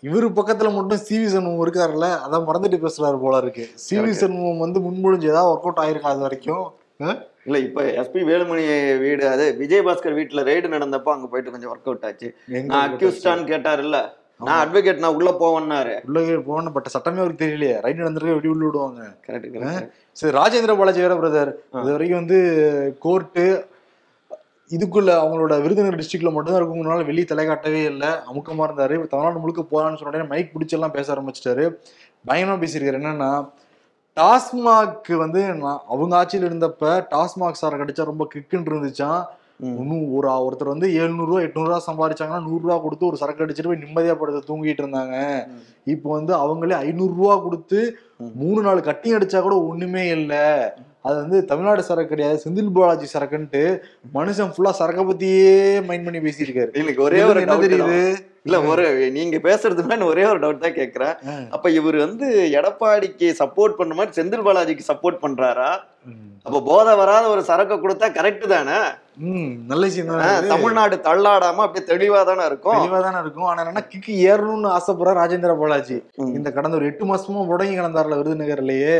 இவரு 0.02 0.26
பக்கத்துல 0.38 0.68
மட்டும் 0.74 1.02
சிவி 1.08 1.26
சண்முகம் 1.26 1.62
இருக்காருல்ல? 1.66 2.08
அதான் 2.24 2.46
மறந்துட்டு 2.48 2.78
பேசுறாரு 2.82 3.18
போல 3.20 3.36
இருக்கு. 3.36 3.64
சிவி. 3.86 4.10
சண்முகம் 4.10 4.58
வந்து 4.58 4.80
முன்மொழிஞ்சு 4.80 5.30
ஏதாவது 5.32 5.52
ஒர்க் 5.52 5.66
அவுட் 5.66 5.82
ஆயிருக்கா 5.84 6.12
அது 6.14 6.18
வரைக்கும்? 6.18 6.66
இல்ல 7.44 7.58
இப்ப 7.58 7.82
எஸ்பி 7.82 8.20
வேலுமணி 8.30 8.64
வீடு 8.98 9.28
அது 9.28 9.56
விஜயபாஸ்கர் 9.60 10.16
வீட்டுல 10.18 10.42
ரெய்டு 10.50 10.68
நடந்தப்போ 10.74 11.10
அங்க 11.14 11.26
போயிட்டு 11.26 11.50
கொஞ்சம் 11.50 11.72
ஒர்க் 11.74 11.88
அவுட் 11.90 12.06
ஆச்சு. 12.08 12.28
நான் 13.24 13.44
கேட்டாரு 13.44 13.82
இல்ல 13.82 13.98
நான் 14.44 14.60
அட்வொகேட் 14.62 15.02
நான் 15.02 15.14
உள்ள 15.14 15.30
போவேன்னாரு. 15.40 15.94
உள்ள 16.06 16.40
போன 16.46 16.70
பட் 16.70 16.90
சட்டமே 16.94 17.18
அவருக்கு 17.18 17.46
தெரியலையே. 17.46 17.76
ரைட் 17.84 18.02
நடந்திருக்க 18.02 18.34
வெடி 18.34 18.48
உள்ள 18.48 18.64
விடுவாங்க. 18.66 19.02
கரெக்ட் 19.26 19.88
சரி 20.12 20.36
ராஜேந்திர 20.38 20.76
பாலாஜி 20.78 21.00
வேற 21.00 21.14
பிரதர் 21.14 21.52
இது 21.82 21.90
வரைக்கும் 21.94 22.20
வந்து 22.24 22.38
கோர்ட்டு 23.00 23.44
இதுக்குள்ள 24.70 25.10
அவங்களோட 25.22 25.54
விருதுநகர் 25.62 25.98
டிஸ்ட்ரிக்ட்ல 26.00 26.30
மட்டும்தான் 26.32 26.62
இருக்குங்கனால 26.62 27.04
வெளியே 27.10 27.24
தலை 27.24 27.46
காட்டவே 27.46 27.82
இல்லை. 27.90 28.08
அமுக்கமா 28.08 28.64
இருந்தாரு. 28.66 28.94
இப்ப 28.96 29.10
தமிழ்நாடு 29.12 29.42
முழுக்க 29.44 29.62
போறான்னு 29.72 30.00
சொன்ன 30.00 30.24
மைக் 30.32 30.54
பிடிச்செல்லாம் 30.54 30.96
பேச 30.96 31.14
ஆரம்பிச்சிட்டாரு. 31.14 31.64
பயங்கரமா 32.28 32.58
பேசியிருக்காரு. 32.62 33.00
என்னன்னா 33.02 33.30
டாஸ்மாக் 34.16 35.10
வந்து 35.24 35.40
அவங்க 35.64 36.16
ஆட்சியில் 36.16 36.48
இருந்தப்ப 36.50 36.92
டாஸ்மாக் 37.14 37.60
சாரை 37.60 37.76
கடிச்சா 37.80 38.10
ரொம்ப 38.12 38.28
கிக்குன்னு 38.34 38.70
இருந்துச்சான் 38.72 39.22
ஒரு 40.16 40.28
ஒருத்தர் 40.46 40.72
வந்து 40.72 40.88
எழுநூறுவா 41.02 41.38
எட்நூறுவா 41.46 41.78
சம்பாதிச்சாங்கன்னா 41.88 42.46
நூறுரூவா 42.48 42.76
கொடுத்து 42.82 43.08
ஒரு 43.10 43.20
சரக்கு 43.20 43.44
அடிச்சிட்டு 43.44 43.70
போய் 43.70 43.84
நிம்மதியா 43.84 44.14
படுத்து 44.20 44.48
தூங்கிட்டு 44.50 44.82
இருந்தாங்க. 44.84 45.16
இப்போ 45.94 46.08
வந்து 46.16 46.32
அவங்களே 46.42 46.76
ஐநூறுரூவா 46.86 47.36
கொடுத்து. 47.46 47.80
மூணு 48.42 48.60
நாலு 48.66 48.82
கட்டி 48.88 49.14
அடிச்சா 49.16 49.40
கூட 49.46 49.56
ஒண்ணுமே 49.70 50.04
இல்லை. 50.16 50.44
அது 51.06 51.16
வந்து 51.22 51.38
தமிழ்நாடு 51.50 51.82
சரக்கு 51.88 52.12
கிடையாது. 52.12 52.38
செந்தில் 52.44 52.72
பாலாஜி 52.76 53.08
சரக்குன்ட்டு 53.14 53.64
மனுஷன் 54.18 54.52
ஃபுல்லா 54.54 54.72
சரக்கை 54.80 55.04
பத்தியே 55.10 55.52
மைண்ட் 55.88 56.06
பண்ணி 56.06 56.22
பேசியிருக்காரு 56.26 56.72
எனக்கு 56.82 57.02
ஒரே 57.08 57.20
ஒரு 57.30 57.44
என்ன 57.44 57.58
தெரியுது. 57.66 58.00
இல்ல 58.46 58.56
ஒரு 58.70 58.84
நீங்க 59.14 59.36
பேசுறதுமே 59.44 59.96
ஒரே 60.08 60.24
ஒரு 60.24 60.40
டவுட் 60.42 60.64
தான் 60.64 60.78
கேக்குறேன் 60.78 61.14
ஆ. 61.26 61.34
அப்ப 61.50 61.70
இவர் 61.72 61.98
வந்து 62.02 62.26
எடப்பாடிக்கு 62.58 63.28
சப்போர்ட் 63.38 63.78
பண்ண 63.78 63.94
மாதிரி 63.94 64.16
செந்தில் 64.18 64.46
பாலாஜிக்கு 64.46 64.90
சப்போர்ட் 64.90 65.22
பண்றாரா? 65.22 65.70
அப்ப 66.46 66.58
போதை 66.66 66.92
வராத 66.98 67.24
ஒரு 67.28 67.42
சரக்கு 67.44 67.76
கொடுத்தா 67.76 68.06
கரெக்ட் 68.16 68.44
தானே? 68.50 68.76
நல்ல 69.70 69.82
விஷயம் 69.86 70.10
தமிழ்நாடு 70.50 70.96
தள்ளாடாம 71.06 71.64
அப்படியே 71.64 71.84
தெளிவா 71.88 72.20
தானே 72.24 72.44
இருக்கும். 72.46 72.76
தெளிவா 72.76 72.98
தானே 73.00 73.18
இருக்கும். 73.20 73.46
ஆனா 73.46 73.60
என்னன்னா 73.62 73.82
கிக்கு 73.86 74.12
ஏறணும்னு 74.26 74.68
ஆசைப்படுற 74.74 75.14
ராஜேந்திர 75.18 75.54
பாலாஜி. 75.58 75.96
இந்த 76.36 76.50
கடந்த 76.50 76.78
ஒரு 76.78 76.86
எட்டு 76.86 77.04
மாசமா 77.04 77.42
முடங்கி 77.48 77.74
கிடந்தாருல 77.74 78.18
விருதுநகர்லயே. 78.20 78.94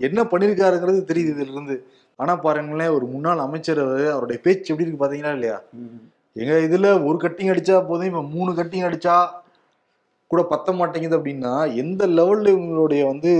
என்ன 0.00 0.22
பண்ணிருக்காருங்கிறது 0.32 1.02
தெரியுது 1.10 1.34
இதுல 1.36 1.52
இருந்து. 1.52 1.76
ஆனா 2.18 2.32
பாருங்களேன் 2.38 2.94
ஒரு 2.96 3.06
முன்னாள் 3.06 3.40
அமைச்சர் 3.40 3.80
அவரு, 3.80 4.06
அவருடைய 4.12 4.38
பேச்சு 4.44 4.70
எப்படி 4.70 4.84
இருக்கு 4.84 5.02
பாத்தீங்களா 5.02 5.32
இல்லையா? 5.32 5.58
எங்க 6.36 6.54
இதுல 6.58 6.88
ஒரு 7.04 7.16
கட்டிங் 7.18 7.50
அடிச்சா 7.50 7.76
போதும் 7.86 8.06
இப்ப 8.06 8.22
மூணு 8.34 8.50
கட்டிங் 8.52 8.86
அடிச்சா 8.86 9.16
கூட 10.30 10.42
பத்த 10.50 10.72
மாட்டேங்குது 10.72 11.18
அப்படின்னா 11.18 11.54
எந்த 11.74 12.02
லெவல்ல 12.08 12.52
இவங்களுடைய 12.52 13.02
வந்து 13.06 13.32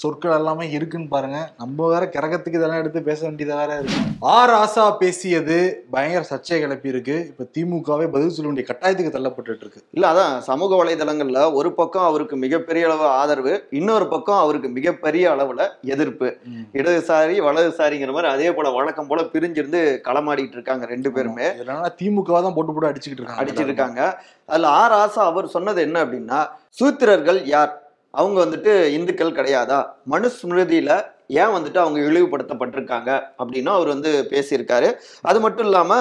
சொற்கள் 0.00 0.34
எல்லாமே 0.36 0.70
இருக்குன்னு 0.70 1.08
பாருங்க. 1.08 1.38
நம்ம 1.58 1.86
வேற 1.88 2.04
கிரகத்துக்கு 2.14 2.58
இதெல்லாம் 2.60 2.80
எடுத்து 2.82 3.00
பேச 3.02 3.20
வேண்டியதா 3.28 3.56
வேற 3.60 3.78
இருக்கு. 3.78 4.00
ஆர் 4.20 4.52
ஆசா 4.60 4.84
பேசியது 4.96 5.56
பயங்கர 5.90 6.22
சர்ச்சையை 6.22 6.58
கிளப்பி 6.62 6.88
இருக்கு. 6.88 7.16
இப்ப 7.30 7.46
திமுகவே 7.56 8.06
பதில் 8.14 8.34
சொல்ல 8.36 8.48
வேண்டிய 8.50 8.66
கட்டாயத்துக்கு 8.68 9.12
தள்ளப்பட்டுட்டு 9.16 9.64
இருக்கு. 9.66 9.82
இல்ல 9.90 10.12
அதான் 10.12 10.34
சமூக 10.40 10.84
வலைதளங்கள்ல 10.84 11.52
ஒரு 11.52 11.72
பக்கம் 11.72 12.04
அவருக்கு 12.04 12.36
மிகப்பெரிய 12.36 12.86
அளவு 12.86 13.06
ஆதரவு 13.20 13.54
இன்னொரு 13.70 14.08
பக்கம் 14.08 14.40
அவருக்கு 14.44 14.68
மிகப்பெரிய 14.68 15.24
அளவுல 15.34 15.66
எதிர்ப்பு. 15.94 16.30
இடதுசாரி 16.72 17.36
வலதுசாரிங்கிற 17.48 18.12
மாதிரி 18.12 18.32
அதே 18.32 18.52
போல 18.52 18.70
வழக்கம் 18.70 19.06
போல 19.06 19.22
பிரிஞ்சிருந்து 19.34 19.82
களமாடிட்டு 20.08 20.56
இருக்காங்க 20.58 20.86
ரெண்டு 20.86 21.12
பேருமே. 21.12 21.48
இதனால 21.62 21.90
திமுக 22.02 22.40
தான் 22.46 22.56
போட்டு 22.56 22.72
போட்டு 22.72 22.90
அடிச்சுக்கிட்டு 22.90 23.22
இருக்காங்க. 23.22 23.42
அடிச்சிட்டு 23.42 23.70
இருக்காங்க. 23.72 24.00
அதுல 24.48 24.68
ஆர் 24.82 24.96
ஆசா 25.02 25.22
அவர் 25.32 25.54
சொன்னது 25.56 25.82
என்ன 25.82 26.04
அப்படின்னா 26.04 26.40
சூத்திரர்கள் 26.80 27.40
யார்? 27.56 27.74
அவங்க 28.18 28.40
வந்துட்டு 28.44 28.72
இந்துக்கள் 28.84 29.36
கிடையாதா? 29.38 29.78
மனுஸ்மிருதியில 30.10 31.02
ஏன் 31.28 31.52
வந்துட்டு 31.56 31.78
அவங்க 31.78 32.00
இழிவுபடுத்தப்பட்டிருக்காங்க? 32.00 33.10
அப்படின்னு 33.38 33.68
அவர் 33.68 33.86
வந்து 33.86 34.26
பேசியிருக்காரு. 34.30 34.88
அது 35.20 35.40
மட்டும் 35.40 35.64
இல்லாம 35.64 35.92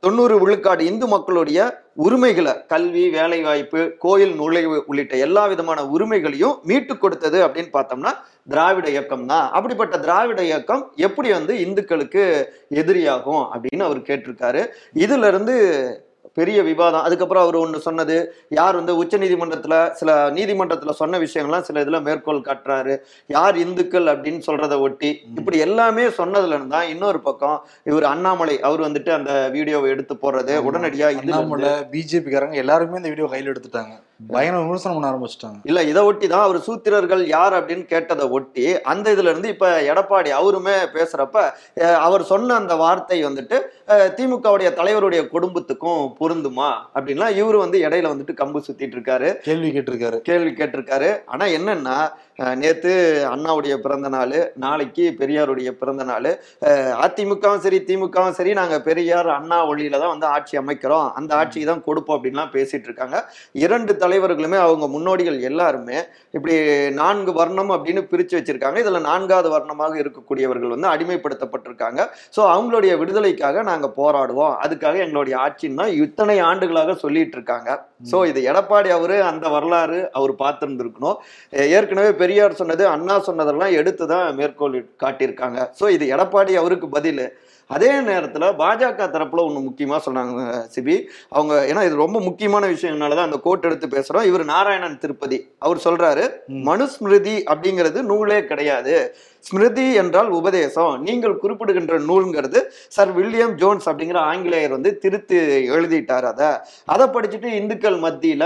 தொண்ணூறு 0.00 0.38
விழுக்காடு 0.40 0.84
இந்து 0.84 1.06
மக்களுடைய 1.06 1.82
உரிமைகளை 1.94 2.66
கல்வி 2.66 3.10
வேலை 3.10 3.42
வாய்ப்பு 3.42 3.92
கோயில் 3.98 4.34
நுழைவு 4.34 4.84
உள்ளிட்ட 4.86 5.16
எல்லா 5.16 5.46
விதமான 5.46 5.84
உரிமைகளையும் 5.86 6.58
மீட்டு 6.62 6.98
கொடுத்தது 6.98 7.46
அப்படின்னு 7.46 7.68
பார்த்தோம்னா 7.72 8.12
திராவிட 8.48 8.88
இயக்கம் 8.88 9.26
தான். 9.26 9.50
அப்படிப்பட்ட 9.50 9.98
திராவிட 9.98 10.42
இயக்கம் 10.42 10.92
எப்படி 10.96 11.30
வந்து 11.32 11.54
இந்துக்களுக்கு 11.60 12.24
எதிரியாகும் 12.70 13.44
அப்படின்னு 13.52 13.82
அவர் 13.82 14.08
கேட்டிருக்காரு. 14.10 14.62
இதுல 14.94 15.26
இருந்து 15.26 15.56
பெரிய 16.38 16.62
விவாதம். 16.62 17.02
அதுக்கப்புறம் 17.02 17.42
அவர் 17.42 17.54
ஒன்று 17.54 17.80
சொன்னது 17.80 18.34
யார் 18.48 18.74
வந்து 18.74 18.96
உச்ச 18.96 19.18
நீதிமன்றத்துல 19.18 19.90
சில 19.90 20.30
நீதிமன்றத்துல 20.30 20.90
சொன்ன 20.90 21.18
விஷயங்கள்லாம் 21.18 21.60
சில 21.60 21.84
இதுல 21.84 22.02
மேற்கோள் 22.02 22.40
காட்டுறாரு. 22.40 22.98
யார் 23.26 23.56
இந்துக்கள் 23.56 24.04
அப்படின்னு 24.04 24.40
சொல்றத 24.46 24.80
ஒட்டி 24.80 25.20
இப்படி 25.36 25.58
எல்லாமே 25.58 26.02
சொன்னதுல 26.02 26.46
இருந்தா 26.46 26.82
இன்னொரு 26.82 27.20
பக்கம் 27.20 27.66
இவர் 27.84 28.04
அண்ணாமலை 28.04 28.60
அவர் 28.60 28.80
வந்துட்டு 28.80 29.10
அந்த 29.10 29.48
வீடியோவை 29.52 29.90
எடுத்து 29.90 30.14
போடுறது. 30.14 30.62
உடனடியா 30.70 31.06
இதுல 31.06 31.10
இருந்து- 31.10 31.16
அண்ணாமலை 31.16 31.68
பிஜேபி 31.68 32.30
காரங்க 32.30 32.54
எல்லாருமே 32.54 32.96
இந்த 32.96 33.08
வீடியோ 33.08 33.28
கையில 33.32 33.54
எடுத்துட்டாங்க. 33.54 34.06
பயங்கர 34.26 34.62
விமர்சனம் 34.62 34.96
பண்ண 34.96 35.10
ஆரம்பிச்சிட்டாங்க. 35.10 35.58
இல்ல 35.64 35.80
இதை 35.90 36.02
ஒட்டி 36.02 36.26
தான் 36.26 36.44
அவர் 36.46 36.58
சூத்திரர்கள் 36.66 37.22
யார் 37.26 37.54
அப்படின்னு 37.58 37.84
கேட்டதை 37.92 38.24
ஒட்டி 38.36 38.64
அந்த 38.92 39.06
இதுல 39.14 39.30
இருந்து 39.32 39.48
இப்ப 39.48 39.68
எடப்பாடி 39.90 40.30
அவருமே 40.38 40.76
பேசுறப்ப 40.96 41.44
அவர் 42.06 42.22
சொன்ன 42.32 42.54
அந்த 42.54 42.76
வார்த்தை 42.76 43.18
வந்துட்டு 43.24 43.58
திமுகவுடைய 44.18 44.70
தலைவருடைய 44.80 45.22
குடும்பத்துக்கும் 45.34 46.02
பொருந்துமா 46.20 46.70
அப்படின்லாம் 46.94 47.36
இவரு 47.40 47.58
வந்து 47.64 47.78
இடையில 47.88 48.12
வந்துட்டு 48.12 48.34
கம்பு 48.40 48.60
சுத்திட்டு 48.68 48.96
இருக்காரு. 48.98 49.30
கேள்வி 49.48 49.70
கேட்டிருக்காரு. 49.76 50.18
கேள்வி 50.30 50.50
கேட்டிருக்காரு. 50.50 51.10
ஆனா 51.26 51.44
என்னன்னா 51.58 51.98
நேத்து 52.62 52.92
அண்ணாவுடைய 53.30 53.74
பிறந்த 53.84 54.08
நாள் 54.14 54.34
நாளைக்கு 54.64 55.04
பெரியாருடைய 55.20 55.70
பிறந்த 55.80 56.02
நாள். 56.10 56.28
அதிமுகவும் 57.04 57.62
சரி 57.64 57.78
திமுகவும் 57.88 58.36
சரி 58.38 58.50
நாங்க 58.58 58.76
பெரியார் 58.88 59.28
அண்ணா 59.36 59.58
ஒளியில 59.70 60.00
தான் 60.02 60.12
வந்து 60.14 60.28
ஆட்சி 60.34 60.54
அமைக்கிறோம். 60.60 61.06
அந்த 61.18 61.32
ஆட்சிக்கு 61.40 61.70
தான் 61.70 61.84
கொடுப்போம் 61.88 62.16
அப்படின்லாம் 62.18 62.52
பேசிட்டு 62.56 62.88
இருக்காங்க. 62.90 63.16
இரண்டு 63.64 63.94
தலைவர்களுமே 64.02 64.60
அவங்க 64.66 64.88
முன்னோடிகள் 64.94 65.38
எல்லாருமே 65.50 65.98
இப்படி 66.36 66.54
நான்கு 67.00 67.34
வர்ணம் 67.40 67.74
அப்படின்னு 67.76 68.04
பிரிச்சு 68.12 68.36
வச்சிருக்காங்க. 68.38 68.78
இதுல 68.84 69.02
நான்காவது 69.10 69.50
வர்ணமாக 69.56 69.96
இருக்கக்கூடியவர்கள் 70.02 70.74
வந்து 70.76 70.90
அடிமைப்படுத்தப்பட்டிருக்காங்க. 70.94 72.00
ஸோ 72.36 72.40
அவங்களுடைய 72.54 72.94
விடுதலைக்காக 73.02 73.62
நாங்க 73.72 73.86
போராடுவோம். 74.00 74.54
அதுக்காக 74.66 74.96
எங்களுடைய 75.06 75.36
ஆட்சின்னு 75.46 75.80
தான் 75.82 75.94
இத்தனை 76.06 76.38
ஆண்டுகளாக 76.50 76.96
சொல்லிட்டு 77.04 77.38
இருக்காங்க. 77.38 77.70
ஸோ 78.10 78.16
இது 78.30 78.40
எடப்பாடி 78.50 78.88
அவரு 78.96 79.16
அந்த 79.28 79.46
வரலாறு 79.54 80.00
அவர் 80.18 80.32
பார்த்திருந்திருக்கணும். 80.42 81.16
ஏற்கனவே 81.76 82.10
பெரியார் 82.28 82.60
சொன்னது 82.60 82.84
அண்ணா 82.86 83.18
சொன்னதெல்லாம் 83.20 83.76
எடுத்து 83.80 84.06
தான் 84.06 84.34
மேற்கோள் 84.34 84.74
காட்டியிருக்காங்க. 85.02 85.58
ஸோ 85.80 85.84
இது 85.90 86.06
எடப்பாடி 86.16 86.54
அவருக்கு 86.54 86.88
பதில். 86.88 87.22
அதே 87.70 87.90
நேரத்துல 88.00 88.44
பாஜக 88.60 89.06
தரப்புல 89.14 89.40
ஒண்ணு 89.46 89.60
முக்கியமா 89.64 89.96
சொன்னாங்க 90.04 90.42
சிபி. 90.74 90.94
அவங்க 91.28 91.54
ஏன்னா 91.70 91.84
இது 91.84 91.96
ரொம்ப 91.96 92.20
முக்கியமான 92.20 92.66
விஷயம்னாலதான் 92.66 93.28
அந்த 93.28 93.38
கோட் 93.38 93.64
எடுத்து 93.64 93.88
பேசுறோம். 93.88 94.22
இவர் 94.22 94.44
நாராயணன் 94.44 94.98
திருப்பதி. 94.98 95.38
அவர் 95.58 95.82
சொல்றாரு 95.84 96.24
ம். 96.48 96.62
மனுஸ்மிருதி 96.68 97.36
அப்படிங்கிறது 97.52 98.02
நூலே 98.02 98.44
கிடையாது. 98.44 98.94
ஸ்மிருதி 99.44 99.94
என்றால் 99.94 100.30
உபதேசம். 100.30 101.02
நீங்கள் 101.02 101.36
குறிப்பிடுகின்ற 101.36 101.98
நூல்ங்கிறது 101.98 102.60
சர் 102.88 103.12
வில்லியம் 103.12 103.54
ஜோன்ஸ் 103.54 103.88
அப்படிங்கிற 103.88 104.18
ஆங்கிலேயர் 104.30 104.70
வந்து 104.70 104.98
திருத்தி 104.98 105.36
எழுதிட்டார் 105.70 106.22
அதை. 106.22 106.50
அதை 106.86 107.06
படிச்சுட்டு 107.06 107.50
இந்துக்கள் 107.52 107.98
மத்தியில 107.98 108.44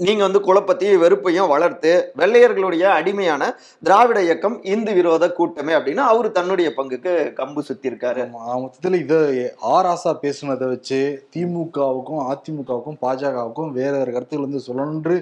நீங்க 0.00 0.22
வந்து 0.22 0.40
குழப்பத்தையும் 0.40 1.00
வெறுப்பையும் 1.00 1.48
வளர்த்து 1.48 1.92
வெள்ளையர்களுடைய 2.18 2.82
அடிமையான 2.88 3.42
திராவிட 3.82 4.18
இயக்கம் 4.22 4.64
இந்து 4.64 4.92
விரோத 4.94 5.24
கூட்டமே 5.32 5.72
அப்படின்னு 5.72 6.02
அவரு 6.04 6.32
தன்னுடைய 6.32 6.68
பங்குக்கு 6.76 7.12
கம்பு 7.36 7.60
சுத்தி 7.60 7.90
இருக்காரு 7.90 8.22
ஆமா, 8.24 8.42
மொத்தத்துல 8.62 9.00
இத 9.00 9.14
ஆர் 9.60 9.86
ஆசா 9.86 10.12
பேசுனதை 10.22 10.68
வச்சு 10.68 11.00
திமுகவுக்கும் 11.36 12.22
அதிமுகவுக்கும் 12.30 13.00
பாஜகவுக்கும் 13.02 13.70
வேற 13.70 13.92
வேற 13.98 14.08
கருத்துக்கள் 14.12 14.46
வந்து 14.46 14.66
சொல்லன்று 14.68 15.16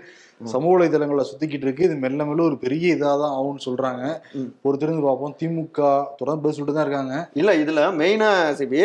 சமூக 0.45 0.73
வலைதளங்கள்ல 0.75 1.25
சுத்திக்கிட்டு 1.29 1.67
இருக்கு. 1.67 1.85
இது 1.85 1.95
மெல்ல 1.97 2.25
மெல்ல 2.25 2.43
ஒரு 2.43 2.57
பெரிய 2.59 2.95
இதாதான் 2.97 3.37
ஆகும்னு 3.37 3.67
சொல்றாங்க. 3.67 4.03
பொறுத்திருந்து 4.65 5.07
பார்ப்போம். 5.07 5.37
திமுக 5.41 5.81
தொடர்ந்து 6.17 6.45
பேச 6.45 6.55
சொல்லிட்டு 6.57 6.79
தான் 6.79 6.87
இருக்காங்க. 6.87 7.15
இல்ல 7.35 7.53
இதுல 7.57 7.83
மெயினா 8.01 8.31
சிபி 8.59 8.81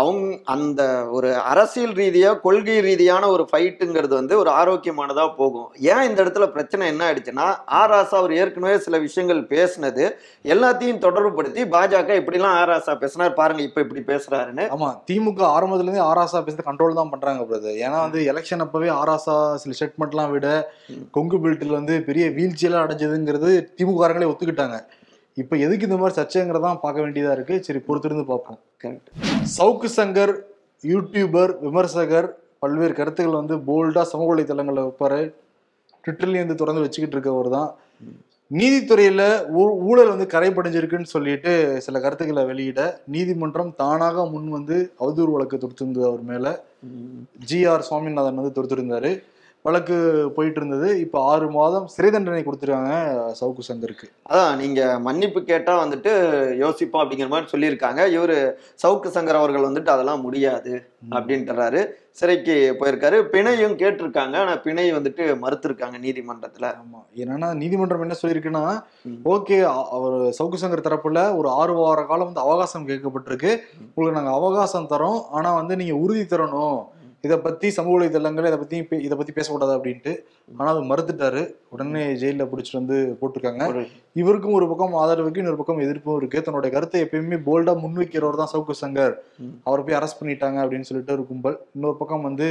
அவங்க 0.00 0.36
அந்த 0.54 0.82
ஒரு 1.16 1.28
அரசியல் 1.50 1.94
ரீதியா 2.00 2.30
கொள்கை 2.44 2.76
ரீதியான 2.86 3.24
ஒரு 3.34 3.44
ஃபைட்டுங்கிறது 3.50 4.14
வந்து 4.18 4.34
ஒரு 4.42 4.50
ஆரோக்கியமானதா 4.60 5.24
போகும். 5.40 5.68
ஏன் 5.92 6.04
இந்த 6.08 6.18
இடத்துல 6.24 6.46
பிரச்சனை 6.54 6.88
என்ன 6.92 7.02
ஆயிடுச்சுன்னா 7.08 7.46
ஆர் 7.80 7.92
ராசா 7.92 8.16
அவர் 8.20 8.32
ஏற்கனவே 8.40 8.76
சில 8.86 8.98
விஷயங்கள் 9.06 9.42
பேசினது 9.52 10.04
எல்லாத்தையும் 10.54 11.02
தொடர்புபடுத்தி 11.06 11.64
பாஜக 11.74 12.18
இப்படிலாம் 12.20 12.56
ஆர் 12.62 12.72
ராசா 12.72 12.94
பேசினார் 13.02 13.38
பாருங்க 13.40 13.62
இப்ப 13.68 13.84
இப்படி 13.86 14.02
பேசுறாருன்னு. 14.12 14.66
ஆமா 14.76 14.90
திமுக 15.10 15.44
ஆரம்பத்துல 15.56 15.88
இருந்தே 15.88 16.04
ஆராசா 16.10 16.40
பேசுறது 16.40 16.68
கண்ட்ரோல் 16.70 16.98
தான் 17.00 17.12
பண்றாங்க 17.14 17.44
பிரதர் 17.50 17.80
ஏன்னா 17.84 18.00
வந்து 18.06 18.20
எலெக்ஷன் 18.32 18.66
அப்பவே 18.66 18.90
ஆராசா 19.00 19.36
சில 19.62 19.76
ஸ்டேட்மெண்ட்லாம் 19.78 20.34
விட 20.34 20.48
கொங்கு 21.18 21.38
பெல்ட்டில் 21.44 21.78
வந்து 21.78 21.96
பெரிய 22.10 22.26
வீழ்ச்சியெல்லாம் 22.38 22.86
அடைஞ்சதுங்கிறது 22.86 23.50
திமுக 23.78 23.98
காரங்களே 24.02 24.30
ஒத்துக்கிட்டாங்க. 24.32 24.78
இப்ப 25.34 25.56
எதுக்கு 25.56 25.86
இந்த 25.86 25.96
மாதிரி 25.96 26.22
சர்ச்சைங்கிறதான் 26.22 26.78
பார்க்க 26.78 27.08
வேண்டியதா 27.08 27.32
இருக்கு? 27.32 27.62
சரி 27.62 27.78
பொறுத்திருந்து 27.78 28.24
பார்ப்போம். 28.24 28.58
Correct. 28.82 29.02
சவுக்கு 29.58 29.88
சங்கர் 29.96 30.38
யூடியூபர் 30.82 31.58
விமர்சகர் 31.60 32.36
பல்வேறு 32.58 32.94
கருத்துக்கள் 32.94 33.44
வந்து 33.44 33.56
போல்டா 33.56 34.02
சமூக 34.02 34.36
வலைத்தளங்களில் 34.36 34.90
வைப்பாரு. 34.90 35.32
ட்விட்டர்லயும் 36.06 36.38
வந்து 36.38 36.54
தொடர்ந்து 36.54 36.82
வச்சுக்கிட்டு 36.82 37.18
இருக்கவர் 37.18 37.50
தான். 37.50 37.74
நீதித்துறையில 38.52 39.44
ஊ- 39.48 39.78
ஊழல் 39.78 40.08
வந்து 40.08 40.26
கரைபடிஞ்சிருக்குன்னு 40.38 41.04
சொல்லிட்டு 41.04 41.80
சில 41.80 42.00
கருத்துக்களை 42.00 42.44
வெளியிட 42.44 43.00
நீதிமன்றம் 43.06 43.74
தானாக 43.76 44.26
முன் 44.26 44.48
வந்து 44.48 44.92
அவதூறு 45.00 45.32
வழக்கு 45.32 45.56
தொடுத்திருந்தது 45.56 46.06
அவர் 46.06 46.22
மேல. 46.22 46.64
ஜி 47.44 47.64
ஆர் 47.64 47.82
சுவாமிநாதன் 47.82 48.34
வந்து 48.34 48.62
தொடுத்திருந்தாரு. 48.62 49.22
வழக்கு 49.66 50.30
போயிட்டு 50.36 50.60
இருந்தது 50.60 51.00
இப்ப 51.00 51.24
ஆறு 51.24 51.50
மாதம் 51.50 51.86
சிறை 51.86 52.10
தண்டனை 52.10 52.42
கொடுத்துருக்காங்க 52.42 52.92
சவுக்கு 53.40 53.62
சங்கருக்கு. 53.68 54.06
அதான் 54.30 54.56
நீங்க 54.56 54.98
மன்னிப்பு 54.98 55.42
கேட்டா 55.42 55.86
வந்துட்டு 55.86 56.12
யோசிப்போம் 56.56 57.10
அப்படிங்கிற 57.10 57.28
மாதிரி 57.28 57.48
சொல்லியிருக்காங்க. 57.50 58.00
இவரு 58.18 58.52
சவுக்கு 58.86 59.08
சங்கர் 59.16 59.40
அவர்கள் 59.40 59.62
வந்துட்டு 59.62 59.88
அதெல்லாம் 59.88 60.20
முடியாது 60.20 60.88
அப்படின்றாரு. 61.10 61.86
சிறைக்கு 62.10 62.76
போயிருக்காரு. 62.80 63.16
பிணையும் 63.32 63.78
கேட்டிருக்காங்க. 63.82 64.36
ஆனா 64.36 64.56
பிணை 64.56 64.92
வந்துட்டு 64.92 65.38
மறுத்திருக்காங்க 65.44 65.98
நீதிமன்றத்துல. 66.02 66.74
ஆமா. 66.82 67.00
என்னன்னா 67.16 67.54
நீதிமன்றம் 67.54 68.00
என்ன 68.00 68.14
சொல்லியிருக்குன்னா. 68.22 68.82
ஓகே 69.24 69.62
அவர் 69.90 70.12
சவுக்கு 70.12 70.60
சங்கர் 70.60 70.84
தரப்புல 70.84 71.36
ஒரு 71.36 71.48
ஆறு 71.48 71.74
வார 71.74 72.02
காலம் 72.02 72.24
வந்து 72.24 72.40
அவகாசம் 72.40 72.88
கேட்கப்பட்டிருக்கு. 72.88 73.56
உங்களுக்கு 73.94 74.22
நாங்க 74.22 74.32
அவகாசம் 74.32 74.88
தரோம். 74.90 75.22
ஆனா 75.30 75.54
வந்து 75.54 75.76
நீங்க 75.76 75.94
உறுதி 75.94 76.20
தரணும். 76.20 76.92
இதை 77.24 77.38
பத்தி 77.38 77.70
சமூக 77.70 77.98
வலைதளங்கள் 77.98 78.38
இதை 78.38 78.56
பத்தி 78.56 78.80
பே- 78.80 79.00
இதை 79.00 79.16
பத்தி 79.16 79.32
பேசக்கூடாது 79.32 79.78
அப்படின்ட்டு. 79.78 80.18
ஆனா 80.56 80.70
அது 80.70 80.82
மறுத்துட்டாரு. 80.82 81.54
உடனே 81.68 82.06
ஜெயில 82.06 82.48
பிடிச்சிட்டு 82.48 82.72
வந்து 82.72 83.16
போட்டிருக்காங்க. 83.20 83.86
இவருக்கும் 84.12 84.52
ஒரு 84.52 84.68
பக்கம் 84.68 84.94
ஆதரவுக்கு 84.94 85.36
இன்னொரு 85.36 85.56
பக்கம் 85.56 85.80
எதிர்ப்பும் 85.80 86.16
இருக்கு. 86.16 86.42
தன்னுடைய 86.42 86.76
கருத்தை 86.76 87.02
எப்பயுமே 87.02 87.40
போல்டா 87.46 87.78
முன்வைக்கிறவர் 87.78 88.36
தான் 88.36 88.48
சவுக்கு 88.52 88.70
சங்கர். 88.80 89.14
அவரை 89.64 89.84
போய் 89.84 89.94
அரெஸ்ட் 89.94 90.22
பண்ணிட்டாங்க 90.22 90.56
அப்படின்னு 90.56 90.80
சொல்லிட்டு 90.80 91.12
ஒரு 91.12 91.26
கும்பல். 91.26 91.58
இன்னொரு 91.74 91.96
பக்கம் 91.96 92.22
வந்து 92.22 92.46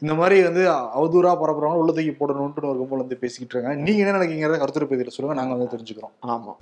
இந்த 0.00 0.14
மாதிரி 0.14 0.42
வந்து 0.42 0.70
அவதூறா 0.70 1.32
பரப்புறவங்க 1.32 1.80
உள்ள 1.82 1.92
தூக்கி 1.92 2.10
போடணும்னு 2.10 2.68
ஒரு 2.68 2.78
கும்பல் 2.78 2.98
வந்து 2.98 3.16
பேசிக்கிட்டு 3.16 3.54
இருக்காங்க. 3.54 3.90
நீங்க 3.90 4.06
என்ன 4.06 4.18
நினைக்கிறத 4.18 4.58
கருத்துரை 4.58 4.88
பதில 4.88 5.08
சொல்லுங்க. 5.08 5.42
நாங்க 5.42 5.54
வந்து 5.54 5.76
தெரிஞ்சுக்கிறோம். 5.76 6.14
ஆமா. 6.26 6.52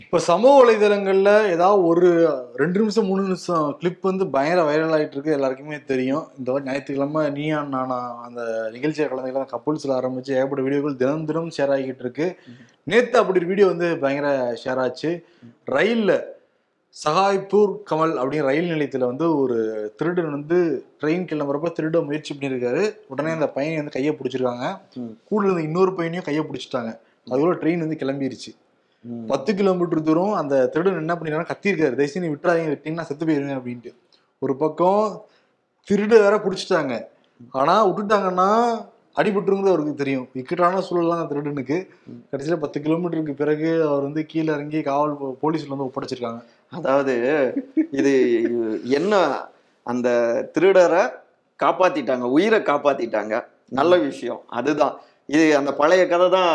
இப்ப 0.00 0.18
சமூக 0.18 0.54
வலைதளங்கள்ல 0.64 1.50
ஏதாவது 1.50 1.86
ஒரு 1.86 2.08
ரெண்டு 2.54 2.78
நிமிஷம் 2.78 3.06
மூணு 3.06 3.22
நிமிஷம் 3.22 3.76
கிளிப் 3.78 3.98
வந்து 4.00 4.26
பயங்கர 4.26 4.60
வைரல் 4.68 4.98
ஆயிட்டு 4.98 5.10
இருக்கு 5.10 5.32
எல்லாருக்குமே 5.32 5.80
தெரியும். 5.86 6.24
இந்த 6.38 6.52
மாதிரி 6.52 6.70
ஞாயிற்றுக்கிழமை 6.70 7.30
நீயா 7.30 7.62
நானா 7.62 8.22
அந்த 8.22 8.68
நிகழ்ச்சியை 8.72 9.10
கலந்துக்கலாம் 9.10 9.52
கப்புள்ஸ்ல 9.54 9.96
ஆரம்பிச்சு 9.98 10.30
ஏகப்பட்ட 10.30 10.64
வீடியோக்கள் 10.64 10.96
தினம் 10.96 11.24
தினம் 11.24 11.48
ஷேர் 11.48 11.74
ஆகிட்டு 11.76 11.98
இருக்கு. 11.98 12.36
நேத்து 12.84 13.18
அப்படி 13.18 13.38
ஒரு 13.38 13.48
வீடியோ 13.48 13.66
வந்து 13.66 13.98
பயங்கர 13.98 14.56
ஷேர் 14.64 14.76
ஆச்சு. 14.76 15.24
ரயில்ல 15.70 16.34
சகாய்பூர் 17.04 17.72
கமல் 17.90 18.12
அப்படிங்கிற 18.20 18.42
ரயில் 18.42 18.70
நிலையத்துல 18.72 18.98
வந்து 18.98 19.38
ஒரு 19.38 19.56
திருடன் 19.96 20.30
வந்து 20.30 20.58
ட்ரெயின் 21.00 21.26
கிளம்புறப்ப 21.30 21.70
திருட 21.78 22.04
முயற்சி 22.04 22.34
பண்ணியிருக்காரு. 22.34 22.96
உடனே 23.08 23.30
அந்த 23.30 23.48
பையனை 23.48 23.76
வந்து 23.76 23.94
கையை 23.96 24.16
பிடிச்சிருக்காங்க. 24.18 24.66
கூட 25.24 25.44
இருந்த 25.46 25.62
இன்னொரு 25.62 25.94
பையனையும் 25.94 26.24
கையை 26.24 26.44
பிடிச்சிட்டாங்க. 26.44 26.98
அதுக்குள்ள 27.30 27.58
ட்ரெயின் 27.62 27.78
வந்து 27.78 27.98
கிளம்பிருச்சு. 28.02 28.52
பத்து 29.26 29.54
கிலோமீட்டர் 29.54 30.02
தூரம் 30.02 30.32
அந்த 30.32 30.66
திருடன் 30.66 31.00
என்ன 31.02 31.14
பண்ணிருக்காங்க 31.14 31.50
கத்திருக்காரு 31.52 31.98
தயவுசெய்து 32.00 32.24
நீ 32.24 32.32
விட்டுறாதீங்க 32.34 32.72
விட்டீங்கன்னா 32.74 33.06
செத்து 33.10 33.26
போயிருவேன் 33.26 33.58
அப்படின்ட்டு. 33.58 33.92
ஒரு 34.38 34.56
பக்கம் 34.56 35.24
திருட 35.90 36.08
வேற 36.08 36.36
பிடிச்சிட்டாங்க. 36.36 36.94
ஆனா 37.50 37.88
விட்டுட்டாங்கன்னா 37.88 38.50
அடிபட்டுருங்கிறது 39.20 39.74
அவருக்கு 39.74 39.94
தெரியும். 39.94 40.28
இக்கட்டான 40.32 40.80
சூழல் 40.80 41.10
அந்த 41.10 41.34
திருடனுக்கு. 41.34 41.76
கடைசியில 42.32 42.56
பத்து 42.56 42.80
கிலோமீட்டருக்கு 42.80 43.40
பிறகு 43.42 43.68
அவர் 43.88 44.02
வந்து 44.02 44.26
கீழே 44.26 44.52
இறங்கி 44.52 44.80
காவல் 44.80 45.14
போலீஸ்ல 45.42 45.74
வந்து 45.74 45.88
ஒப்படைச்சிருக்காங்க. 45.88 46.40
அதாவது 46.72 47.14
இது 47.90 48.12
என்ன 48.82 49.14
அந்த 49.82 50.08
திருடரை 50.54 51.02
காப்பாத்திட்டாங்க 51.60 52.22
உயிரை 52.22 52.60
காப்பாத்திட்டாங்க. 52.60 53.44
நல்ல 53.68 53.96
விஷயம். 53.96 54.42
அதுதான். 54.48 55.00
இது 55.28 55.56
அந்த 55.56 55.72
பழைய 55.74 56.08
கதை 56.08 56.30
தான் 56.30 56.50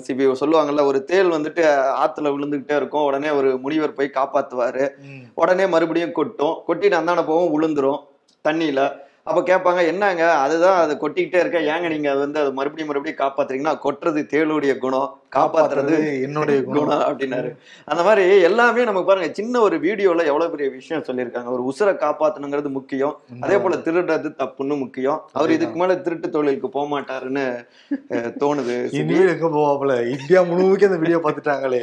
சிபி 0.00 0.32
சொல்லுவாங்கல்ல 0.40 0.84
ஒரு 0.84 1.04
தேள் 1.04 1.26
வந்துட்டு 1.26 1.62
ஆத்துல 2.02 2.32
விழுந்துகிட்டே 2.34 2.76
இருக்கும் 2.76 3.04
உடனே 3.04 3.30
ஒரு 3.30 3.58
முனிவர் 3.58 3.94
போய் 3.94 4.10
காப்பாத்துவாரு. 4.14 4.88
உடனே 5.34 5.66
மறுபடியும் 5.66 6.12
கொட்டும். 6.12 6.62
கொட்டிட்டு 6.66 7.00
அந்தான 7.00 7.24
போகும் 7.24 7.52
விழுந்துரும் 7.56 8.00
தண்ணியில. 8.44 8.80
அப்ப 9.24 9.40
கேட்பாங்க 9.40 9.86
என்னங்க? 9.86 10.34
அதுதான் 10.34 10.78
அது 10.78 10.94
கொட்டிக்கிட்டே 10.94 11.40
இருக்க. 11.40 11.58
ஏங்க 11.60 11.88
நீங்க 11.88 12.10
அது 12.10 12.18
வந்து 12.18 12.40
அது 12.40 12.52
மறுபடியும் 12.52 12.88
மறுபடியும் 12.88 13.22
காப்பாத்துறீங்கன்னா 13.24 13.78
கொட்டுறது 13.82 14.22
தேளுடைய 14.34 14.78
குணம். 14.78 15.19
காப்பாத்துறது 15.32 15.96
என்னுடைய 16.22 16.62
குணம். 16.64 17.02
அப்படின்னாரு. 17.08 17.50
அந்த 17.84 18.02
மாதிரி 18.02 18.40
எல்லாமே 18.40 18.84
நமக்கு 18.84 19.08
பாருங்க 19.08 19.32
சின்ன 19.32 19.60
ஒரு 19.60 19.76
வீடியோல 19.78 20.24
எவ்வளவு 20.24 20.50
பெரிய 20.50 20.70
விஷயம் 20.70 21.02
சொல்லியிருக்காங்க. 21.02 21.48
ஒரு 21.48 21.62
உசுரை 21.62 21.94
காப்பாத்தணுங்கிறது 21.96 22.70
முக்கியம். 22.70 23.14
அதே 23.40 23.58
போல 23.58 23.76
திருடுறது 23.76 24.30
தப்புன்னு 24.42 24.78
முக்கியம். 24.78 25.20
அவர் 25.32 25.50
இதுக்கு 25.50 25.78
மேல 25.78 25.96
திருட்டு 25.96 26.30
தொழிலுக்கு 26.30 26.68
போக 26.68 26.86
மாட்டாருன்னு 26.94 27.44
தோணுது. 28.42 28.76
இனிமேல் 28.98 29.32
எங்க 29.34 29.48
போவாப்ல 29.48 29.94
இந்தியா 30.08 30.42
முழுவதும் 30.42 30.90
அந்த 30.90 30.98
வீடியோ 30.98 31.20
பார்த்துட்டாங்களே 31.24 31.82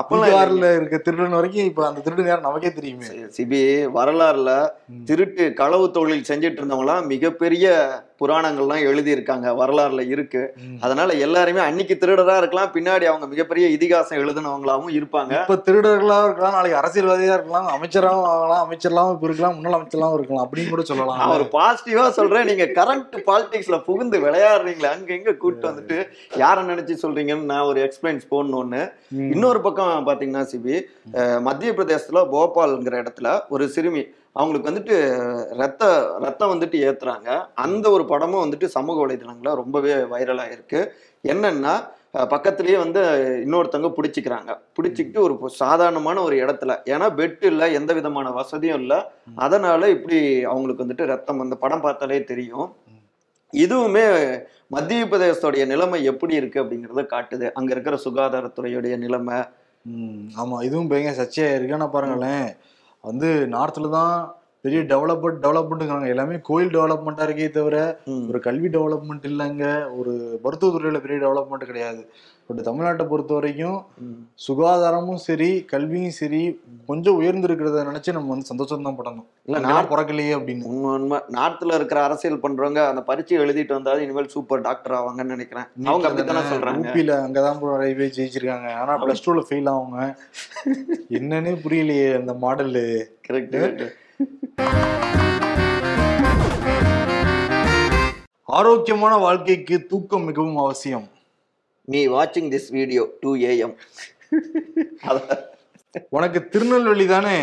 அப்பெல்லாம் 0.00 0.26
பீகார்ல 0.26 0.74
இருக்க 0.74 0.98
திருடன் 0.98 1.30
வரைக்கும் 1.30 1.64
இப்ப 1.64 1.86
அந்த 1.86 2.00
திருடன் 2.00 2.26
யாரும் 2.26 2.48
நமக்கே 2.48 2.72
தெரியுமே. 2.72 3.08
சிபி 3.36 3.62
வரலாறுல. 3.98 4.50
திருட்டு 5.04 5.52
களவு 5.52 5.90
தொழில் 5.90 6.28
செஞ்சுட்டு 6.28 6.60
இருந்தவங்களாம் 6.60 7.06
மிகப்பெரிய 7.06 7.66
புராணங்கள்லாம் 8.20 8.82
எழுதி 8.90 9.10
இருக்காங்க 9.10 9.48
வரலாறுல 9.60 10.02
இருக்கு. 10.14 10.42
அதனால 10.80 11.12
எல்லாருமே 11.26 11.60
அன்னைக்கு 11.66 11.96
திருடரா 12.00 12.36
இருக்கலாம் 12.36 12.72
பின்னாடி 12.74 13.04
அவங்க 13.10 13.26
மிகப்பெரிய 13.26 13.68
இதிகாசம் 13.76 14.20
எழுதினவங்களாவும் 14.22 14.92
இருப்பாங்க. 14.98 15.32
இப்ப 15.42 15.58
திருடர்களா 15.68 16.18
இருக்கலாம் 16.24 16.56
நாளைக்கு 16.56 16.80
அரசியல்வாதியா 16.80 17.36
இருக்கலாம் 17.38 17.68
அமைச்சராகவும் 17.76 18.28
ஆகலாம் 18.32 18.62
அமைச்சர்லாம் 18.66 19.24
இருக்கலாம் 19.28 19.56
முன்னாள் 19.58 19.76
அமைச்சர்லாம் 19.78 20.16
இருக்கலாம் 20.18 20.44
அப்படின்னு 20.46 20.74
கூட 20.74 20.84
சொல்லலாம். 20.90 21.34
ஒரு 21.36 21.48
பாசிட்டிவா 21.56 22.06
சொல்றேன். 22.18 22.48
நீங்க 22.50 22.68
கரண்ட் 22.80 23.16
பாலிடிக்ஸ்ல 23.30 23.78
புகுந்து 23.88 24.18
விளையாடுறீங்களா 24.26 24.92
அங்க 24.96 25.12
எங்க 25.18 25.34
கூட்டு 25.44 25.68
வந்துட்டு 25.70 25.98
யாரை 26.44 26.64
நினைச்சு 26.70 26.96
சொல்றீங்கன்னு 27.04 27.50
நான் 27.52 27.68
ஒரு 27.72 27.80
எக்ஸ்பிளைன்ஸ் 27.86 28.30
போடணும்னு. 28.34 28.82
இன்னொரு 29.34 29.60
பக்கம் 29.66 30.06
பாத்தீங்கன்னா 30.06 30.44
சிபி 30.52 30.76
மத்திய 31.48 31.72
பிரதேசத்துல 31.72 32.22
போபால்ங்கிற 32.34 32.96
இடத்துல 33.02 33.28
ஒரு 33.48 33.64
சிறுமி 33.76 34.02
அவங்களுக்கு 34.32 34.70
வந்துட்டு 34.70 34.96
ரத்த 35.56 35.84
ரத்தம் 36.18 36.52
வந்துட்டு 36.52 36.76
ஏத்துறாங்க. 36.88 37.28
அந்த 37.54 37.90
ஒரு 37.90 38.04
படமும் 38.04 38.44
வந்துட்டு 38.44 38.64
சமூக 38.64 39.06
வலைதளங்கள்ல 39.06 39.54
ரொம்பவே 39.54 39.94
வைரல் 40.12 40.42
ஆயிருக்கு. 40.44 40.82
என்னன்னா 41.24 41.74
பக்கத்துலயே 42.14 42.76
வந்து 42.78 43.00
இன்னொருத்தவங்க 43.46 43.90
பிடிச்சிக்கிறாங்க. 43.96 44.50
பிடிச்சிக்கிட்டு 44.76 45.18
ஒரு 45.18 45.34
சாதாரணமான 45.48 46.22
ஒரு 46.22 46.36
இடத்துல. 46.36 46.74
ஏன்னா 46.84 47.06
பெட் 47.20 47.44
இல்லை 47.44 47.72
எந்த 47.72 47.92
விதமான 47.92 48.30
வசதியும் 48.30 48.80
இல்லை. 48.80 48.98
அதனால 49.36 49.90
இப்படி 49.90 50.44
அவங்களுக்கு 50.44 50.84
வந்துட்டு 50.84 51.06
ரத்தம் 51.06 51.40
அந்த 51.40 51.56
படம் 51.56 51.80
பார்த்தாலே 51.80 52.24
தெரியும். 52.24 52.68
இதுவுமே 53.52 54.04
மத்திய 54.66 55.04
பிரதேசத்துடைய 55.04 55.66
நிலைமை 55.66 56.04
எப்படி 56.04 56.34
இருக்கு 56.34 56.62
அப்படிங்கறத 56.62 57.02
காட்டுது. 57.14 57.46
அங்க 57.52 57.70
இருக்கிற 57.72 57.96
சுகாதாரத்துறையுடைய 58.04 58.96
நிலைமை. 58.96 59.38
ம், 59.84 60.26
ஆமா 60.42 60.56
இதுவும் 60.62 60.88
பயங்கர 60.88 61.14
சர்ச்சையா 61.22 61.54
இருக்கு 61.54 61.74
ஆனா 61.74 61.86
பாருங்களேன். 61.86 62.48
வந்து 63.04 63.28
நார்த்ல 63.50 63.90
தான் 63.90 64.14
பெரிய 64.64 64.80
டெவலப்மெண்ட் 64.82 65.42
டெவலப்மெண்ட்டுங்கிறாங்க 65.44 66.08
எல்லாமே 66.08 66.34
கோயில் 66.42 66.74
டெவலப்மெண்ட்டா 66.74 67.26
இருக்கே 67.26 67.50
தவிர. 67.50 67.76
ஒரு 68.30 68.40
கல்வி 68.40 68.68
டெவலப்மெண்ட் 68.68 69.24
இல்லைங்க. 69.30 69.66
ஒரு 69.98 70.12
மருத்துவத்துறையில 70.44 71.00
பெரிய 71.00 71.18
டெவலப்மெண்ட் 71.26 71.70
கிடையாது. 71.70 72.02
பட் 72.50 72.66
தமிழ்நாட்டை 72.66 73.04
பொறுத்த 73.08 73.34
வரைக்கும். 73.34 73.86
சுகாதாரமும் 74.46 75.22
சரி 75.26 75.50
கல்வியும் 75.72 76.16
சரி 76.20 76.60
கொஞ்சம் 76.86 77.18
உயர்ந்திருக்கிறத 77.20 77.82
நினைச்சு 77.88 78.12
நம்ம 78.12 78.28
வந்து 78.28 78.46
சந்தோஷம் 78.46 78.82
தான் 78.82 78.96
படணும். 78.98 79.26
இல்ல 79.44 79.60
நான் 79.60 79.88
பிறக்கலையே 79.88 80.32
அப்படின்னு. 80.38 80.64
உண்மை 80.64 80.90
உண்மை. 80.90 81.18
இருக்கிற 81.74 82.02
அரசியல் 82.04 82.40
பண்றவங்க 82.40 82.80
அந்த 82.88 83.02
பரீட்சை 83.02 83.38
எழுதிட்டு 83.38 83.72
வந்தாலும் 83.72 84.02
இனிமேல் 84.02 84.28
சூப்பர் 84.28 84.60
டாக்டர் 84.60 84.96
ஆவாங்கன்னு 84.98 85.34
நினைக்கிறேன். 85.34 85.68
அவங்க 85.84 86.08
அப்படித்தானே 86.08 86.42
சொல்றாங்க. 86.48 86.84
ஊபியில 86.84 87.14
அங்கதான் 87.26 87.60
bro 87.60 87.70
நிறைய 87.76 87.94
பேர் 87.94 88.16
ஜெயிச்சிருக்காங்க. 88.16 88.72
ஆனா 88.72 89.04
பிளஸ் 89.04 89.24
டூல 89.26 89.42
ஃபெயில் 89.50 89.70
ஆகுங்க 89.74 90.16
என்னன்னே 91.10 91.54
புரியலையே 91.64 92.08
அந்த 92.20 92.34
மாடல் 92.34 92.76
கரெக்ட் 93.28 93.88
ஆரோக்கியமான 98.58 99.16
வாழ்க்கைக்கு 99.16 99.86
தூக்கம் 99.86 100.24
மிகவும் 100.24 100.56
அவசியம். 100.56 101.08
மீ 101.92 102.00
வாட்சிங் 102.14 102.48
திஸ் 102.54 102.68
வீடியோ 102.76 103.02
டூ 103.20 103.30
ஏஎம் 103.50 103.74
உனக்கு 106.16 106.40
திருநெல்வேலி 106.52 107.06
தானே? 107.12 107.36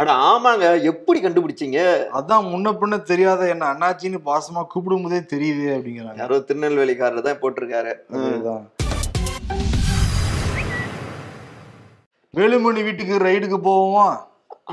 அட 0.00 0.10
ஆமாங்க. 0.30 0.66
எப்படி 0.90 1.18
கண்டுபிடிச்சீங்க? 1.22 1.78
அதான் 2.18 2.46
முன்ன 2.50 2.72
பின்ன 2.80 3.00
தெரியாத 3.10 3.48
என்ன 3.54 3.64
அண்ணாச்சின்னு 3.72 4.20
பாசமா 4.28 4.62
கூப்பிடும் 4.72 5.04
போதே 5.06 5.20
தெரியுது 5.32 5.66
அப்படிங்கிறாங்க. 5.76 6.20
யாரோ 6.22 6.38
திருநெல்வேலிக்காரர் 6.50 7.26
தான் 7.28 7.40
போட்டிருக்காரு. 7.42 7.92
வேலுமணி 12.38 12.80
வீட்டுக்கு 12.88 13.18
ரைடுக்கு 13.28 13.60
போவோம்? 13.70 14.16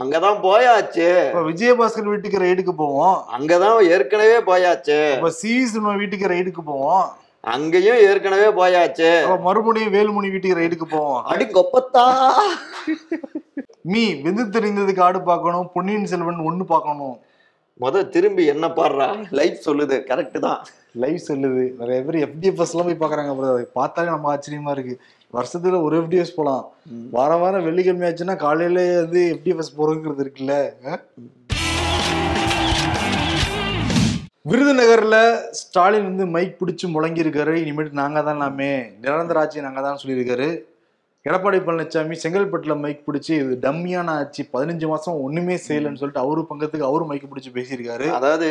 அங்கதான் 0.02 0.40
போயாச்சு. 0.48 1.10
இப்ப 1.28 1.44
விஜயபாஸ்கர் 1.52 2.14
வீட்டுக்கு 2.14 2.46
ரைடுக்கு 2.48 2.74
போவோம். 2.86 3.18
அங்கதான் 3.38 3.78
ஏற்கனவே 3.96 4.40
போயாச்சு. 4.54 4.98
சிவி 5.44 5.62
சினிமா 5.74 5.94
வீட்டுக்கு 6.02 6.34
ரைடுக்கு 6.38 6.64
போவோம். 6.74 7.06
அங்கேயும் 7.54 8.02
ஏற்கனவே 8.08 8.48
போயாச்சு. 8.60 9.10
மறுபடியும் 9.42 9.94
வேலுமணி 9.94 10.32
வீட்டுக்கு 10.32 10.62
ரைடுக்கு 10.62 10.90
போவோம். 10.90 11.24
அடி 11.24 11.46
கொப்பத்தா. 11.46 12.06
மீ 13.92 14.03
வெந்து 14.22 14.46
தெரிந்ததுக்கு 14.55 15.01
ஆடு 15.08 15.22
பார்க்கணும் 15.22 15.70
பொன்னியின் 15.74 16.10
செல்வன் 16.12 16.46
ஒண்ணு 16.50 16.64
பார்க்கணும். 16.64 17.16
முத 17.81 18.08
திரும்பி 18.16 18.44
என்ன 18.46 18.68
பாடுறா? 18.68 19.08
லைஃப் 19.40 19.60
சொல்லுது 19.66 19.98
கரெக்ட் 20.12 20.40
தான். 20.48 20.62
லைவ் 21.03 21.20
சொல்லுது. 21.27 21.64
நிறைய 21.79 22.01
பேர் 22.08 22.18
எஃப்டிஎஃப்எஸ் 22.27 22.74
எல்லாம் 22.74 22.88
போய் 22.90 23.01
பாக்குறாங்க 23.01 23.31
bro. 23.40 23.53
அதை 23.53 23.66
பார்த்தாலே 23.74 24.10
நம்ம 24.10 24.36
ஆச்சரியமா 24.36 24.72
இருக்கு. 24.77 24.96
வருஷத்துல 25.34 25.81
ஒரு 25.88 25.96
எஃப்டிஎஸ் 26.01 26.36
போலாம். 26.36 26.64
வாரம் 27.12 27.40
வாரம் 27.40 27.64
வெள்ளிக்கிழமை 27.64 28.10
ஆச்சுன்னா 28.10 28.36
காலையில 28.44 29.01
வந்து 29.01 29.24
எஃப்டிஎஃப்எஸ் 29.36 29.75
போறதுங்கிறது 29.77 30.24
இருக்குல்ல 30.25 30.55
விருதுநகர்ல 34.50 35.16
ஸ்டாலின் 35.60 36.08
வந்து 36.10 36.25
மைக் 36.34 36.58
பிடிச்சு 36.60 36.86
முழங்கி 36.96 37.22
இருக்காரு 37.24 37.53
இனிமேட்டு 37.62 38.00
நாங்க 38.00 38.22
தான் 38.22 38.36
எல்லாமே. 38.38 38.72
நிரந்தர 39.03 39.40
ஆட்சி 39.40 39.64
நாங்க 39.66 39.81
தான் 39.81 39.98
சொல்லியிருக்காரு. 40.01 40.48
எடப்பாடி 41.27 41.60
பழனிசாமி 41.68 42.16
செங்கல்பட்டுல 42.24 42.74
மைக் 42.84 43.01
பிடிச்சி 43.08 43.31
இது 43.44 43.58
டம்மியான 43.62 44.14
ஆட்சி 44.20 44.50
பதினஞ்சு 44.53 44.88
மாசம் 44.92 45.22
ஒண்ணுமே 45.22 45.55
செய்யலைன்னு 45.68 46.01
சொல்லிட்டு 46.01 46.24
அவரு 46.25 46.46
பங்கத்துக்கு 46.50 46.90
அவரு 46.90 47.05
மைக் 47.05 47.27
பிடிச்சு 47.31 47.55
பேசியிருக்காரு. 47.58 48.08
அதாவது 48.18 48.50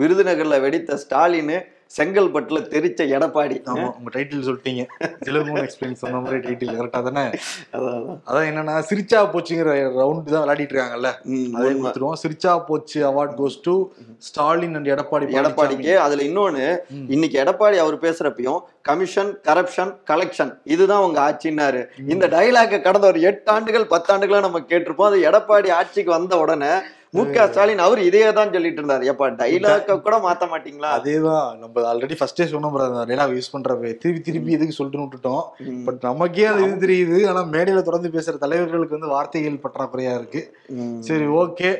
விருதுநகர்ல 0.00 0.60
வெடித்த 0.60 0.96
ஸ்டாலின் 0.96 1.54
செங்கல்பட்டுல 1.96 2.60
தெரிச்ச 2.74 3.00
எடப்பாடி. 3.16 3.56
ஆமா 3.66 3.86
உங்க 3.98 4.10
டைட்டில் 4.14 4.44
சொல்லிட்டீங்க. 4.48 4.82
ஜிலமோன் 5.26 5.60
எக்ஸ்பிளைன் 5.64 6.00
சொன்ன 6.02 6.20
மாதிரி 6.20 6.40
டைட்டில் 6.46 6.76
கரெக்டா 6.78 7.02
தானே? 7.02 7.24
அதான், 7.72 8.20
அதான். 8.28 8.46
என்னன்னா 8.50 8.74
சிரிச்சா 8.90 9.20
போச்சுங்கிற 9.34 9.74
ரவுண்ட் 10.00 10.32
தான் 10.32 10.42
விளையாடிட்டு 10.44 10.74
இருக்காங்கல்ல? 10.74 11.10
அதே. 11.58 11.72
கொடுத்துருவோம். 11.72 12.18
சிரிச்சா 12.22 12.64
போச்சு 12.66 13.00
award 13.10 13.34
goes 13.40 13.58
to 13.62 13.74
Stalin 14.18 14.74
and 14.74 14.86
Edappadi 14.86 15.38
எடப்பாடிக்கு 15.40 15.94
அதுல 15.96 16.22
இன்னொன்னு. 16.22 16.66
இன்னைக்கு 17.08 17.38
எடப்பாடி 17.44 17.76
அவர் 17.76 17.98
பேசுறப்பையும் 17.98 18.60
கமிஷன் 18.82 19.32
கரப்ஷன் 19.48 19.92
கலெக்ஷன் 20.10 20.52
இதுதான் 20.64 21.02
உங்க 21.02 21.20
ஆட்சின்னாரு. 21.28 21.84
இந்த 22.06 22.26
டைலாக 22.26 22.80
கடந்த 22.80 23.06
ஒரு 23.06 23.20
எட்டு 23.20 23.52
ஆண்டுகள் 23.52 23.86
பத்தாண்டுகளா 23.94 24.40
நம்ம 24.40 24.60
கேட்டிருப்போம். 24.68 25.10
அது 25.10 25.30
எடப்பாடி 25.30 25.70
ஆட்சிக்கு 25.70 26.10
வந்த 26.10 26.38
உடனே 26.38 26.72
மு 27.16 27.24
க 27.34 27.46
ஸ்டாலின் 27.48 27.78
அவர் 27.78 28.00
இதே 28.02 28.32
தான் 28.32 28.52
சொல்லிட்டு 28.52 28.82
இருந்தாரு 28.82 29.04
எப்ப 29.04 29.30
டைலாக 29.30 30.00
கூட 30.00 30.16
மாத்த 30.18 30.46
மாட்டீங்களா? 30.52 30.88
அதேதான். 30.98 31.58
நம்ம 31.58 31.94
ஆல்ரெடி 31.94 32.16
ஃபர்ஸ்டே 32.20 32.44
சொன்னோம் 32.44 32.74
brother, 32.74 32.96
அந்த 32.96 33.04
டைலாக் 33.10 33.34
யூஸ் 33.36 33.52
பண்றப்ப 33.52 33.80
திருப்பி 33.80 34.20
திருப்பி 34.20 34.52
எதுக்கு 34.52 34.72
சொல்லிட்டு 34.72 35.06
விட்டுட்டோம். 35.06 35.44
பட் 35.84 36.00
நமக்கே 36.00 36.44
அது 36.44 36.62
இது 36.62 36.86
தெரியுது. 36.86 37.28
ஆனா 37.28 37.42
மேடையில 37.42 37.82
தொடர்ந்து 37.82 38.12
பேசுற 38.16 38.42
தலைவர்களுக்கு 38.44 38.96
வந்து 38.96 39.06
வார்த்தைகள் 39.06 39.62
பற்றாக்குறையா 39.64 40.14
இருக்கு. 40.14 40.56
சரி 41.00 41.26
ஓகே. 41.26 41.70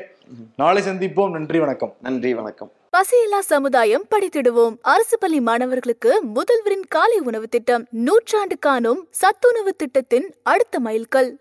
நாளை 0.55 0.83
சந்திப்போம். 0.83 1.29
நன்றி 1.29 1.59
வணக்கம். 1.59 1.93
நன்றி 2.01 2.33
வணக்கம். 2.33 2.71
பசியில்லா 2.97 3.39
சமுதாயம் 3.39 4.05
படித்திடுவோம். 4.15 4.75
அரசு 4.81 5.17
பள்ளி 5.19 5.39
மாணவர்களுக்கு 5.39 6.11
முதல்வரின் 6.35 6.85
காலை 6.87 7.19
உணவு 7.19 7.47
திட்டம். 7.47 7.87
நூற்றாண்டு 7.91 8.59
காணும் 8.59 9.07
சத்துணவு 9.09 9.73
திட்டத்தின் 9.73 10.33
அடுத்த 10.43 10.79
மைல்கல். 10.79 11.31